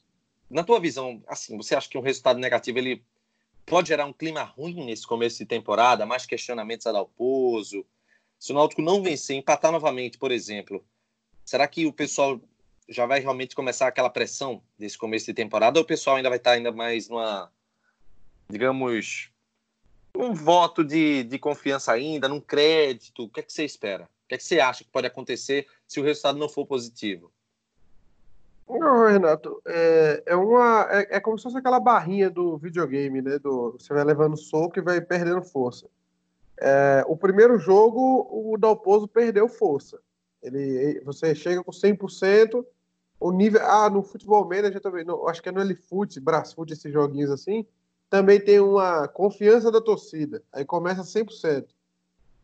[0.50, 3.06] na tua visão, assim, você acha que um resultado negativo ele
[3.68, 7.86] pode gerar um clima ruim nesse começo de temporada, mais questionamentos a dar o pouso?
[8.40, 10.84] Se o Náutico não vencer, empatar novamente, por exemplo,
[11.46, 12.42] será que o pessoal
[12.90, 16.40] já vai realmente começar aquela pressão desse começo de temporada ou o pessoal ainda vai
[16.40, 17.52] estar ainda mais numa,
[18.50, 19.32] digamos,
[20.18, 23.24] um voto de, de confiança ainda, num crédito?
[23.24, 24.04] O que é que você espera?
[24.04, 27.32] O que é que você acha que pode acontecer se o resultado não for positivo?
[28.70, 33.38] Não, Renato, é, é uma é, é, como se fosse aquela barrinha do videogame, né?
[33.38, 35.88] Do, você vai levando soco e vai perdendo força.
[36.60, 40.00] É, o primeiro jogo, o Dalpozo perdeu força.
[40.42, 42.66] Ele, você chega com 100%,
[43.20, 43.62] o nível.
[43.64, 47.66] Ah, no Futebol Manager também, no, acho que é no Elifute, Brasfoot, esses joguinhos assim,
[48.14, 50.44] também tem uma confiança da torcida.
[50.54, 51.66] Aí começa 100%.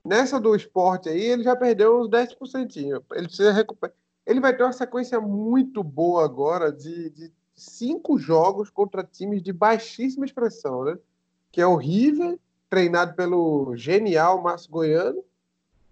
[0.04, 2.76] Nessa do esporte aí, ele já perdeu uns 10%.
[2.76, 3.96] Ele precisa recuperar
[4.26, 9.54] ele vai ter uma sequência muito boa agora de, de cinco jogos contra times de
[9.54, 10.98] baixíssima expressão, né?
[11.52, 15.24] Que é o River, treinado pelo genial Márcio Goiano,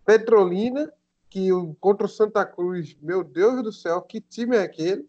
[0.04, 0.92] Petrolina,
[1.30, 1.50] que
[1.80, 5.08] contra o Santa Cruz, meu Deus do céu, que time é aquele?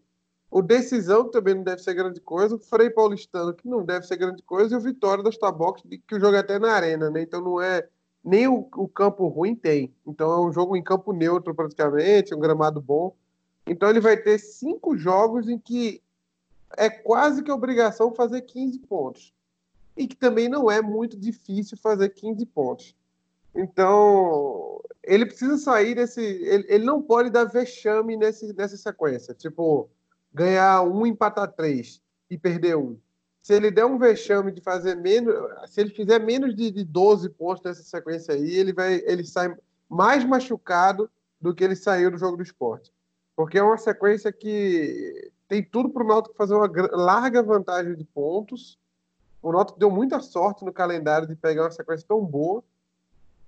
[0.51, 4.07] O Decisão, que também não deve ser grande coisa, o Frei Paulistano, que não deve
[4.07, 7.09] ser grande coisa, e o Vitória das Tabox, que o jogo é até na arena,
[7.09, 7.21] né?
[7.21, 7.87] Então não é
[8.23, 9.93] nem o, o, campo ruim tem.
[10.05, 13.15] Então é um jogo em campo neutro praticamente, um gramado bom.
[13.67, 16.01] Então ele vai ter cinco jogos em que
[16.77, 19.33] é quase que obrigação fazer 15 pontos.
[19.95, 22.95] E que também não é muito difícil fazer 15 pontos.
[23.53, 26.21] Então, ele precisa sair desse.
[26.21, 29.33] Ele, ele não pode dar vexame nesse, nessa sequência.
[29.33, 29.89] Tipo,
[30.33, 32.97] ganhar um, empatar três e perder um
[33.41, 35.33] se ele der um vexame de fazer menos,
[35.67, 39.55] se ele fizer menos de, de 12 pontos nessa sequência aí, ele vai, ele sai
[39.89, 41.09] mais machucado
[41.41, 42.93] do que ele saiu do jogo do esporte.
[43.35, 48.03] Porque é uma sequência que tem tudo para o Náutico fazer uma larga vantagem de
[48.03, 48.77] pontos.
[49.41, 52.63] O Náutico deu muita sorte no calendário de pegar uma sequência tão boa.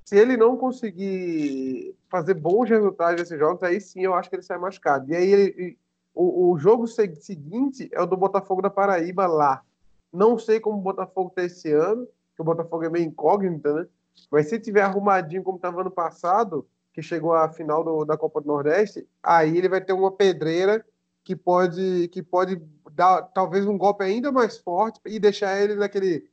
[0.06, 4.42] Se ele não conseguir fazer bons resultados nesses jogos, aí sim eu acho que ele
[4.42, 5.12] sai machucado.
[5.12, 5.78] E aí ele,
[6.14, 9.64] o, o jogo seguinte é o do Botafogo da Paraíba lá
[10.12, 12.05] não sei como o Botafogo está esse ano,
[12.36, 13.88] que o Botafogo é meio incógnita, né?
[14.30, 18.41] Mas se tiver arrumadinho como estava ano passado, que chegou à final do, da Copa
[18.41, 20.86] do Nordeste, aí ele vai ter uma pedreira
[21.24, 26.30] que pode, que pode dar talvez um golpe ainda mais forte e deixar ele naquele.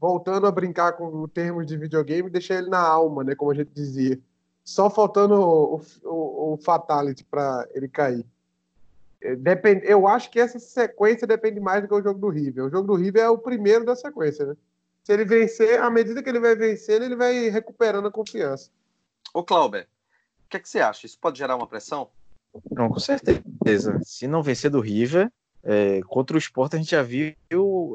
[0.00, 3.34] Voltando a brincar com termos de videogame, deixar ele na alma, né?
[3.34, 4.18] Como a gente dizia.
[4.62, 8.24] Só faltando o, o, o Fatality para ele cair.
[9.38, 12.64] Depende, eu acho que essa sequência depende mais do que o jogo do River.
[12.64, 14.54] O jogo do River é o primeiro da sequência, né?
[15.02, 18.70] Se ele vencer, à medida que ele vai vencendo, ele vai recuperando a confiança.
[19.32, 19.86] Ô, Clauber,
[20.44, 21.06] o que, é que você acha?
[21.06, 22.08] Isso pode gerar uma pressão?
[22.70, 23.98] Não, com certeza.
[24.02, 25.30] Se não vencer do River,
[25.62, 27.34] é, contra o Sport a gente já viu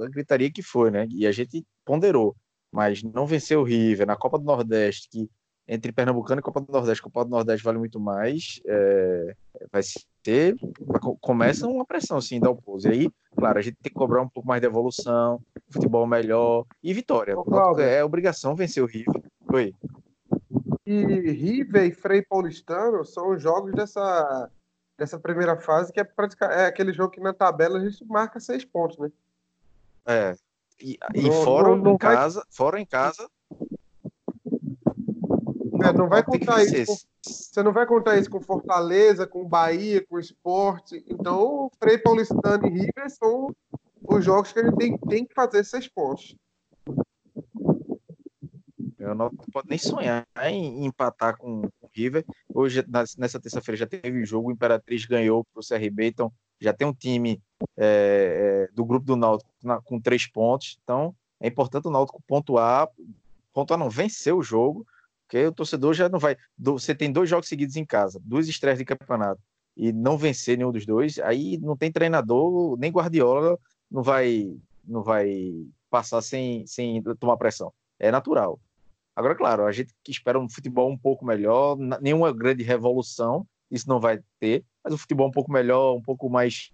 [0.03, 1.07] a gritaria que foi, né?
[1.11, 2.35] E a gente ponderou.
[2.71, 5.29] Mas não vencer o River na Copa do Nordeste, que
[5.71, 9.35] entre Pernambucano e Copa do Nordeste, Copa do Nordeste vale muito mais, é,
[9.71, 10.55] vai ser,
[11.21, 12.87] começa uma pressão assim da pouso.
[12.87, 15.39] E aí, claro, a gente tem que cobrar um pouco mais de evolução,
[15.69, 17.37] futebol melhor e vitória.
[17.37, 19.21] Ô, é obrigação vencer o River.
[19.53, 19.75] Oi.
[20.87, 24.49] E River e Frei Paulistano são os jogos dessa,
[24.97, 28.39] dessa primeira fase, que é, praticamente, é aquele jogo que na tabela a gente marca
[28.39, 29.11] seis pontos, né?
[30.07, 30.35] É.
[30.81, 32.15] E, e não, fora não, não em vai...
[32.15, 33.29] casa, fora em casa,
[35.93, 36.85] não vai contar isso.
[36.85, 41.03] Com, você não vai contar isso com Fortaleza, com Bahia, com Esporte.
[41.07, 43.55] Então, Frei Paulistano e River são
[44.03, 46.35] os jogos que a gente tem, tem que fazer seis pontos.
[48.97, 52.25] Eu não posso nem sonhar em empatar com o River.
[52.53, 52.83] Hoje,
[53.17, 54.49] nessa terça-feira, já teve jogo.
[54.49, 57.41] O Imperatriz ganhou para o CRB, então já tem um time
[57.77, 62.21] é, é, do grupo do Náutico na, com três pontos, então é importante o Náutico
[62.27, 62.87] pontuar,
[63.53, 64.85] pontuar não, vencer o jogo,
[65.29, 66.35] porque o torcedor já não vai.
[66.57, 69.39] Você tem dois jogos seguidos em casa, duas estreias de campeonato,
[69.77, 73.57] e não vencer nenhum dos dois, aí não tem treinador, nem Guardiola
[73.89, 75.53] não vai, não vai
[75.89, 77.71] passar sem, sem tomar pressão.
[77.99, 78.59] É natural.
[79.15, 83.87] Agora, claro, a gente que espera um futebol um pouco melhor, nenhuma grande revolução, isso
[83.87, 86.71] não vai ter, mas um futebol um pouco melhor, um pouco mais.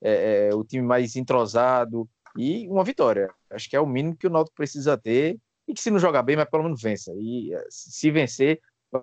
[0.00, 3.28] É, é, o time mais entrosado e uma vitória.
[3.50, 6.22] Acho que é o mínimo que o Náutico precisa ter e que se não jogar
[6.22, 7.12] bem, mas pelo menos vença.
[7.14, 8.60] E eh, se vencer,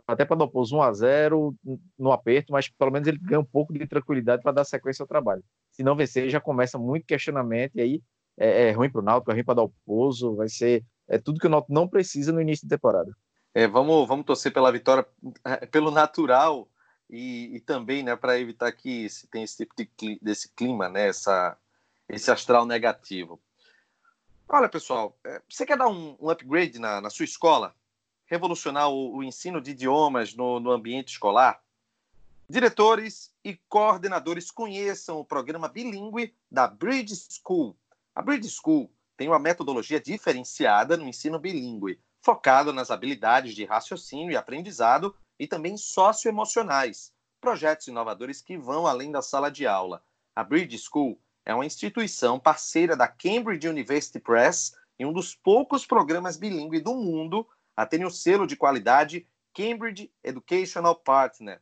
[0.07, 1.55] até para dar pôs 1 a 0
[1.97, 5.07] no aperto, mas pelo menos ele ganha um pouco de tranquilidade para dar sequência ao
[5.07, 5.43] trabalho.
[5.71, 8.03] Se não vencer, já começa muito questionamento e aí
[8.37, 11.19] é, é ruim para o Náutico, é ruim para dar o pouso, vai ser é
[11.19, 13.15] tudo que o Náutico não precisa no início da temporada.
[13.53, 15.05] É, vamos, vamos torcer pela vitória
[15.45, 16.67] é, pelo natural
[17.09, 21.07] e, e também, né, para evitar que se tem esse tipo de desse clima, né,
[21.07, 21.55] essa,
[22.09, 23.39] esse astral negativo.
[24.47, 27.75] Olha, pessoal, é, você quer dar um, upgrade na, na, sua escola?
[28.27, 31.61] Revolucionar o, o ensino de idiomas no, no ambiente escolar?
[32.47, 37.75] Diretores e coordenadores conheçam o programa bilíngue da Bridge School.
[38.13, 44.31] A Bridge School tem uma metodologia diferenciada no ensino bilíngue, focado nas habilidades de raciocínio
[44.31, 50.03] e aprendizado e também socioemocionais, projetos inovadores que vão além da sala de aula.
[50.35, 55.85] A Bridge School é uma instituição parceira da Cambridge University Press e um dos poucos
[55.85, 61.61] programas bilíngue do mundo a terem o selo de qualidade Cambridge Educational Partner.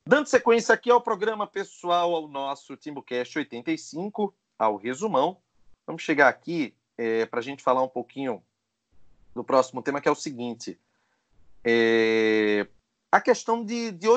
[0.06, 5.38] Dando sequência aqui ao programa pessoal, ao nosso TimbuCast 85, ao resumão,
[5.88, 8.44] vamos chegar aqui é, para a gente falar um pouquinho
[9.34, 10.78] do próximo tema, que é o seguinte:
[11.64, 12.68] é,
[13.10, 14.08] a questão de, de.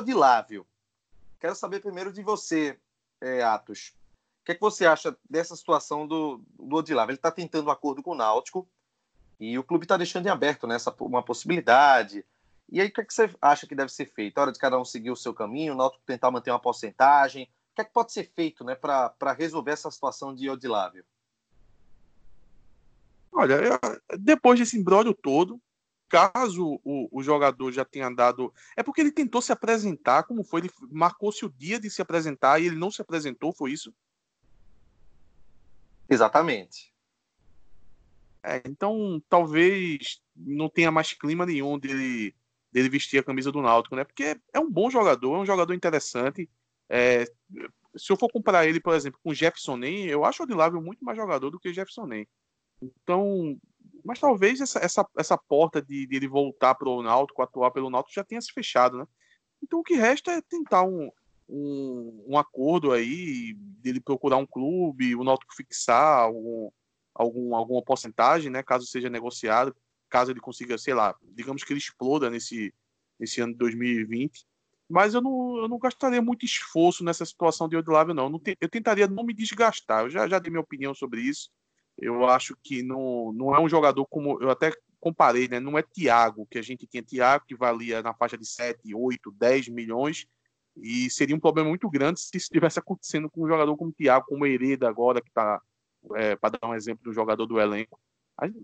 [1.39, 2.79] Quero saber primeiro de você,
[3.25, 3.95] é, Atos.
[4.43, 7.11] O que, é que você acha dessa situação do, do Odilava?
[7.11, 8.69] Ele está tentando um acordo com o Náutico
[9.41, 12.25] e o clube está deixando em aberto né, essa, uma possibilidade.
[12.71, 14.37] E aí, o que, é que você acha que deve ser feito?
[14.37, 17.45] A hora de cada um seguir o seu caminho, o Náutico tentar manter uma porcentagem.
[17.45, 21.05] O que é que pode ser feito né, para resolver essa situação de Odilável?
[23.33, 23.81] Olha,
[24.19, 25.61] depois desse imbróglio todo,
[26.15, 28.53] caso o, o, jogador já tenha dado.
[28.77, 30.63] É porque ele tentou se apresentar, como foi?
[30.63, 33.93] Ele marcou-se o dia de se apresentar e ele não se apresentou, foi isso?
[36.09, 36.93] Exatamente.
[38.43, 42.35] É, então, talvez não tenha mais clima nenhum dele,
[42.71, 44.05] dele vestir a camisa do Náutico, né?
[44.05, 46.49] Porque é um bom jogador, é um jogador interessante.
[46.89, 47.25] É,
[47.97, 50.81] se eu for comparar ele, por exemplo, com o Jefferson Nem, eu acho o Odilável
[50.83, 52.29] muito mais jogador do que o Jefferson Nem.
[52.83, 53.59] Então,
[54.05, 57.91] mas talvez essa, essa, essa porta de, de ele voltar para o Náutico, atuar pelo
[57.91, 59.07] Náutico, já tenha se fechado, né?
[59.63, 61.11] Então o que resta é tentar um,
[61.49, 66.71] um, um acordo aí, dele procurar um clube, o Náutico fixar algum,
[67.15, 68.63] algum, alguma porcentagem, né?
[68.63, 69.75] Caso seja negociado,
[70.11, 72.75] caso ele consiga, sei lá, digamos que ele exploda nesse,
[73.19, 74.45] nesse ano de 2020.
[74.89, 78.25] Mas eu não, eu não gastaria muito esforço nessa situação de Odilávio, não.
[78.25, 80.05] Eu, não te, eu tentaria não me desgastar.
[80.05, 81.51] Eu já, já dei minha opinião sobre isso.
[81.99, 84.41] Eu acho que não, não é um jogador como.
[84.43, 85.61] Eu até comparei, né?
[85.61, 89.31] Não é Thiago, que a gente tinha Thiago, que valia na faixa de 7, 8,
[89.33, 90.27] 10 milhões.
[90.77, 94.27] E seria um problema muito grande se isso estivesse acontecendo com um jogador como Thiago,
[94.27, 95.61] como Hereda agora, que está,
[96.17, 98.01] é, para dar um exemplo do jogador do elenco.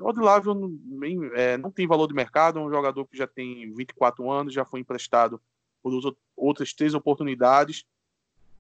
[0.01, 3.73] O Odilávio não, é, não tem valor de mercado, é um jogador que já tem
[3.73, 5.41] 24 anos, já foi emprestado
[5.81, 5.93] por
[6.37, 7.85] outras três oportunidades.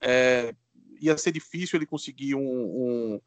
[0.01, 0.55] É,
[1.01, 3.21] ia ser difícil ele conseguir um, um,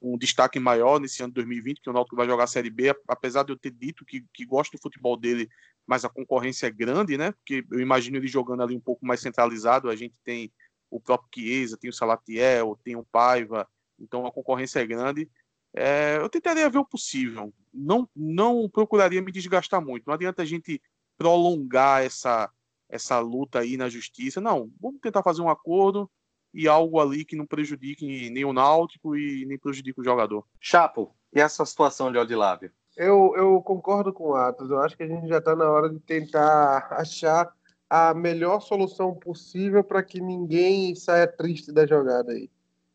[0.00, 2.94] um destaque maior nesse ano de 2020, que o Náutico vai jogar a Série B,
[3.06, 5.48] apesar de eu ter dito que, que gosto do futebol dele,
[5.86, 7.32] mas a concorrência é grande, né?
[7.32, 10.50] Porque eu imagino ele jogando ali um pouco mais centralizado, a gente tem
[10.90, 15.30] o próprio Chiesa, tem o Salatiel, tem o Paiva, então a concorrência é grande.
[15.74, 20.44] É, eu tentaria ver o possível, não, não procuraria me desgastar muito, não adianta a
[20.44, 20.82] gente
[21.16, 22.50] prolongar essa,
[22.88, 26.10] essa luta aí na justiça, não, vamos tentar fazer um acordo,
[26.52, 30.44] e algo ali que não prejudique nem o Náutico e nem prejudique o jogador.
[30.60, 32.70] Chapo, e essa situação de Odilávio?
[32.96, 34.70] Eu, eu concordo com o Atos.
[34.70, 37.50] Eu acho que a gente já está na hora de tentar achar
[37.88, 42.50] a melhor solução possível para que ninguém saia triste da jogada aí.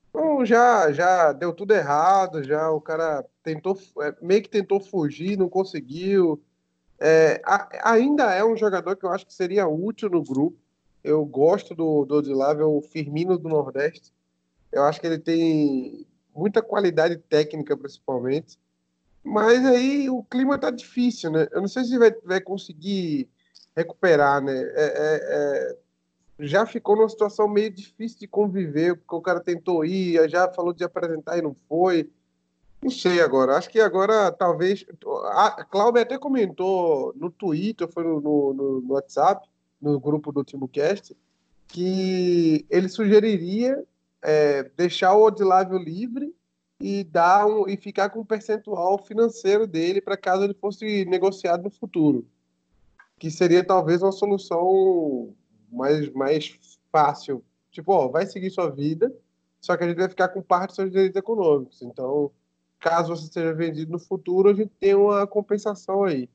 [0.10, 5.38] Então, já, já deu tudo errado, já o cara tentou, é, meio que tentou fugir,
[5.38, 6.42] não conseguiu.
[6.98, 10.58] É, a, ainda é um jogador que eu acho que seria útil no grupo.
[11.06, 14.12] Eu gosto do, do Odilave, é o Firmino do Nordeste.
[14.72, 18.58] Eu acho que ele tem muita qualidade técnica, principalmente.
[19.24, 21.48] Mas aí o clima tá difícil, né?
[21.52, 23.30] Eu não sei se vai, vai conseguir
[23.76, 24.54] recuperar, né?
[24.54, 25.78] É, é, é
[26.40, 30.74] já ficou numa situação meio difícil de conviver, porque o cara tentou ir, já falou
[30.74, 32.10] de apresentar e não foi.
[32.82, 33.56] Não sei agora.
[33.56, 34.86] Acho que agora talvez.
[35.32, 39.48] A Cláudia até comentou no Twitter, foi no, no, no WhatsApp,
[39.82, 41.16] no grupo do TimbuCast,
[41.68, 43.84] que ele sugeriria
[44.22, 46.34] é, deixar o Odilávio livre
[46.80, 51.64] e dar um, e ficar com um percentual financeiro dele para caso ele fosse negociado
[51.64, 52.28] no futuro.
[53.18, 55.34] Que seria talvez uma solução
[55.72, 56.58] mais, mais
[56.92, 57.44] fácil.
[57.72, 59.14] Tipo, ó, vai seguir sua vida,
[59.62, 61.82] só que a gente vai ficar com parte dos seus direitos econômicos.
[61.82, 62.32] Então,
[62.80, 66.30] caso você seja vendido no futuro, a gente tem uma compensação aí.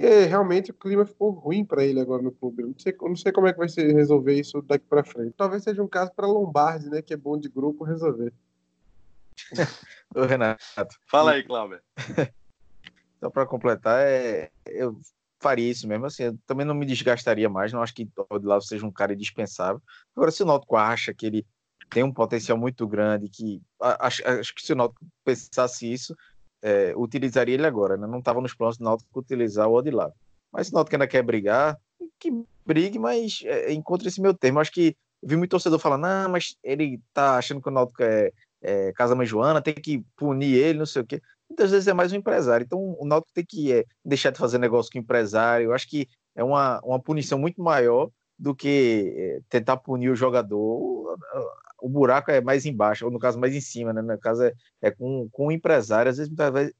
[0.00, 2.62] E realmente o clima ficou ruim para ele agora no clube.
[2.62, 5.34] Não sei, não sei como é que vai se resolver isso daqui para frente.
[5.36, 8.32] Talvez seja um caso para Lombardi, né, que é bom de grupo resolver.
[10.14, 10.62] Ô, Renato.
[11.10, 11.80] Fala aí, Cláudio.
[13.18, 15.00] Só para completar, é, eu
[15.40, 16.06] faria isso mesmo.
[16.06, 17.72] Assim, eu também não me desgastaria mais.
[17.72, 19.82] Não acho que o Odilavo seja um cara indispensável.
[20.14, 21.46] Agora, se o Náutico acha que ele
[21.90, 26.14] tem um potencial muito grande, que acho, acho que se o Náutico pensasse isso,
[26.62, 27.96] é, utilizaria ele agora.
[27.96, 28.06] Né?
[28.06, 30.14] Não estava nos planos do Náutico utilizar o Odilavo.
[30.52, 31.78] Mas se o Náutico ainda quer brigar,
[32.18, 32.30] que
[32.64, 34.60] brigue, mas é, encontre esse meu termo.
[34.60, 38.30] Acho que vi muito torcedor falando, não, mas ele tá achando que o Náutico é,
[38.62, 41.94] é Casa Mãe Joana, tem que punir ele, não sei o quê muitas vezes é
[41.94, 42.64] mais um empresário.
[42.64, 45.66] Então, o Náutico tem que é, deixar de fazer negócio com o empresário.
[45.66, 50.16] Eu acho que é uma, uma punição muito maior do que é, tentar punir o
[50.16, 51.18] jogador.
[51.80, 54.02] O, buraco é mais embaixo, ou no caso, mais em cima, né?
[54.02, 54.52] No caso, é,
[54.82, 56.10] é com, com o empresário.
[56.10, 56.32] Às vezes,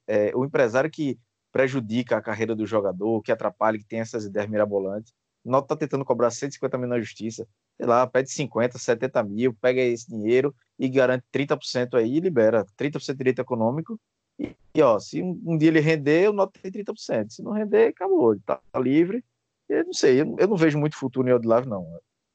[0.06, 1.18] é o empresário que
[1.52, 5.12] prejudica a carreira do jogador, que atrapalha, que tem essas ideias mirabolantes.
[5.44, 7.46] Náutico está tentando cobrar 150 mil na justiça.
[7.76, 12.66] Sei lá, pede 50, 70 mil, pega esse dinheiro e garante 30% aí e libera
[12.76, 13.98] 30% de direito econômico
[14.38, 17.30] e, e ó, se um, um, dia ele render, o nota tem 30%.
[17.30, 18.32] Se não render, acabou.
[18.32, 19.24] Ele tá livre.
[19.68, 21.86] Eu não sei, eu, eu não vejo muito futuro em Odilave, não.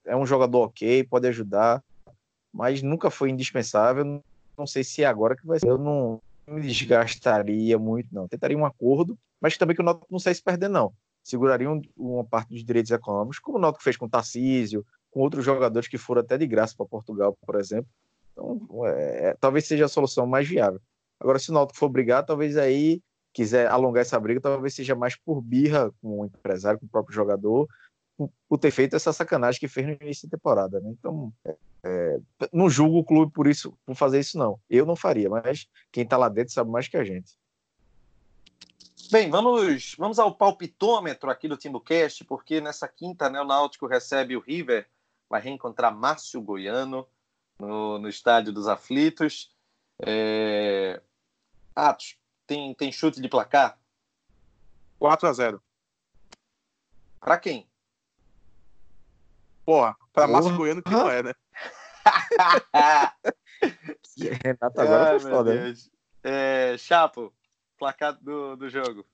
[0.06, 1.84] É um jogador ok, pode ajudar,
[2.54, 4.22] mas nunca foi indispensável.
[4.58, 5.68] Não, sei se é agora que vai ser.
[5.68, 8.28] Eu não me desgastaria muito, não.
[8.28, 10.94] Tentaria um acordo, mas também que o Náutico não saísse se perder, não.
[11.24, 15.22] Seguraria um, uma parte dos direitos econômicos, como o Náutico fez com o Tarcísio, com
[15.22, 17.90] outros jogadores que foram até de graça para Portugal, por exemplo.
[18.32, 20.82] Então, é, é, talvez seja a solução mais viável.
[21.20, 23.02] Agora, se o Náutico for brigar, talvez aí
[23.32, 27.16] quiser alongar essa briga, talvez seja mais por birra com o empresário, com o próprio
[27.16, 27.68] jogador,
[28.48, 30.92] por ter feito essa sacanagem que fez no início da temporada, né?
[30.92, 31.34] Então,
[31.84, 32.20] é,
[32.52, 34.60] não julgo o clube por isso, por fazer isso não.
[34.70, 37.38] Eu não faria, mas quem está lá dentro sabe mais que a gente.
[39.12, 44.36] Bem, vamos, vamos ao palpitômetro aqui do Timbucast, porque nessa quinta, né, o Náutico recebe
[44.36, 44.88] o River,
[45.30, 47.08] vai reencontrar Márcio Goiano
[47.60, 49.54] no, no Estádio dos Aflitos.
[50.00, 51.02] É,
[51.76, 53.78] Atos, tem, tem chute de placar?
[54.98, 55.64] 4 a 0
[57.20, 57.68] Pra quem?
[59.66, 61.34] Porra, pra Márcio Goiano que não é, né?
[64.44, 65.74] Renato agora Ai, foi foda.
[66.24, 67.34] É, Chapo,
[67.78, 69.06] placar do, do jogo.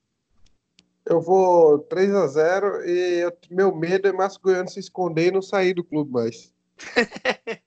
[1.05, 5.31] Eu vou 3 a 0 e eu, meu medo é Márcio Goiano se esconder e
[5.31, 6.53] não sair do clube mais.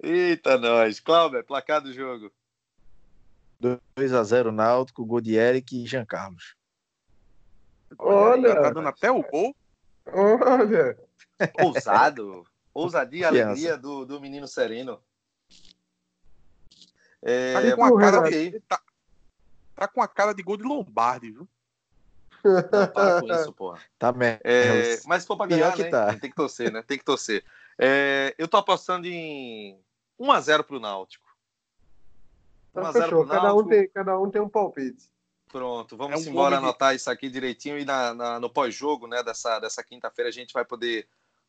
[0.00, 1.00] Eita, nós.
[1.00, 2.32] Cláudio, placar do jogo.
[3.60, 6.56] 2 a 0 Náutico, gol de Eric e Jean Carlos.
[7.98, 9.54] Olha, tá dando até o gol.
[10.06, 10.96] Olha.
[11.62, 12.44] Ousado.
[12.72, 15.00] Ousadia e alegria do, do menino sereno.
[17.20, 18.80] É, tá, com a cara de, tá,
[19.74, 21.48] tá, com a cara de gol de Lombardi, viu?
[22.44, 23.80] Não, para com isso, porra.
[23.98, 24.40] Tá mesmo.
[24.44, 25.90] É, mas se for pra ganhar, né?
[25.90, 26.14] tá.
[26.14, 26.82] tem que torcer, né?
[26.82, 27.44] Tem que torcer.
[27.76, 29.78] É, eu tô apostando em
[30.20, 31.26] 1x0 pro Náutico.
[32.74, 33.26] 1 então, fechou.
[33.26, 35.10] Cada um, tem, cada um tem um palpite.
[35.48, 36.96] Pronto, vamos é um embora anotar de...
[36.96, 40.64] isso aqui direitinho e na, na no pós-jogo né, dessa, dessa quinta-feira a gente vai
[40.64, 41.08] poder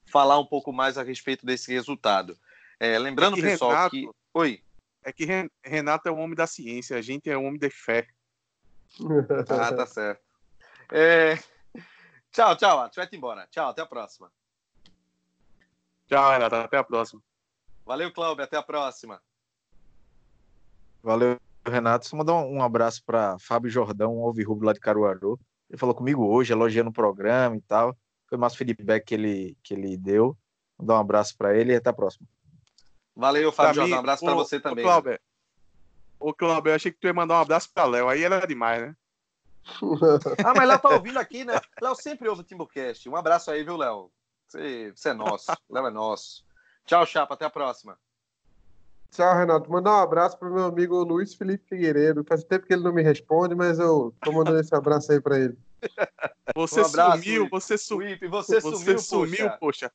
[0.09, 2.37] falar um pouco mais a respeito desse resultado.
[2.79, 4.09] É, lembrando, é que pessoal, Renato, que.
[4.33, 4.63] Oi.
[5.03, 5.25] É que
[5.63, 8.07] Renato é o homem da ciência, a gente é o homem de fé.
[9.49, 10.21] ah, tá certo.
[10.91, 11.37] É...
[12.31, 13.47] Tchau, tchau, a gente vai embora.
[13.49, 14.31] Tchau, até a próxima.
[16.07, 17.21] Tchau, Renato, até a próxima.
[17.85, 18.43] Valeu, Cláudio.
[18.43, 19.21] Até a próxima.
[21.01, 22.07] Valeu, Renato.
[22.07, 25.39] Só mandar um abraço para Fábio Jordão, um Alvirrubro lá de Caruaru.
[25.69, 27.95] Ele falou comigo hoje, elogiando o programa e tal.
[28.29, 30.37] Foi o mais feedback que ele, que ele deu.
[30.77, 32.27] Vou dar um abraço para ele e até a próxima.
[33.15, 33.85] Valeu, Fábio.
[33.85, 34.85] Um abraço para você também.
[36.19, 38.07] Ô, Cláudio, eu achei que tu ia mandar um abraço para Léo.
[38.07, 38.95] Aí era demais, né?
[40.45, 41.59] ah, mas Léo tá ouvindo aqui, né?
[41.81, 43.09] Léo sempre ouve o Timbucast.
[43.09, 44.11] Um abraço aí, viu, Léo?
[44.47, 45.51] Você, você é nosso.
[45.69, 46.43] Léo é nosso.
[46.85, 47.33] Tchau, Chapa.
[47.33, 47.97] Até a próxima.
[49.11, 49.71] Tchau, Renato.
[49.71, 52.23] Mandar um abraço pro meu amigo Luiz Felipe Figueiredo.
[52.23, 55.39] Faz tempo que ele não me responde, mas eu tô mandando esse abraço aí para
[55.39, 55.57] ele.
[56.55, 57.97] Você um abraço, sumiu, você, su...
[57.97, 59.91] Whip, você, você sumiu, poxa.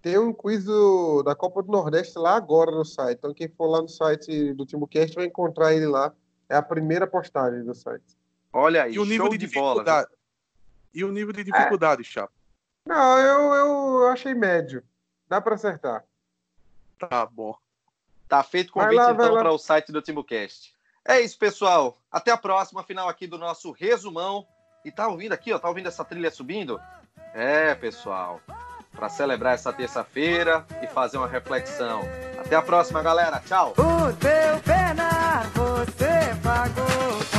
[0.00, 3.18] Tem um quiz do, da Copa do Nordeste lá agora no site.
[3.18, 6.14] Então, quem for lá no site do Timbucast vai encontrar ele lá.
[6.48, 8.16] É a primeira postagem do site.
[8.52, 10.08] Olha aí, e o nível de, de bola.
[10.94, 12.04] E o nível de dificuldade, é.
[12.04, 12.32] Chapo?
[12.88, 13.54] Não, eu,
[14.00, 14.82] eu achei médio.
[15.28, 16.04] Dá para acertar.
[16.98, 17.54] Tá bom.
[18.26, 20.74] Tá feito convite lá, então para o site do Timbucast.
[21.06, 21.98] É isso, pessoal.
[22.10, 24.46] Até a próxima final aqui do nosso resumão.
[24.82, 26.80] E tá ouvindo aqui, ó, tá ouvindo essa trilha subindo?
[27.34, 28.40] É, pessoal.
[28.92, 32.00] Para celebrar essa terça-feira e fazer uma reflexão.
[32.40, 33.38] Até a próxima, galera.
[33.40, 33.72] Tchau.
[33.72, 37.37] O teu pena você pagou.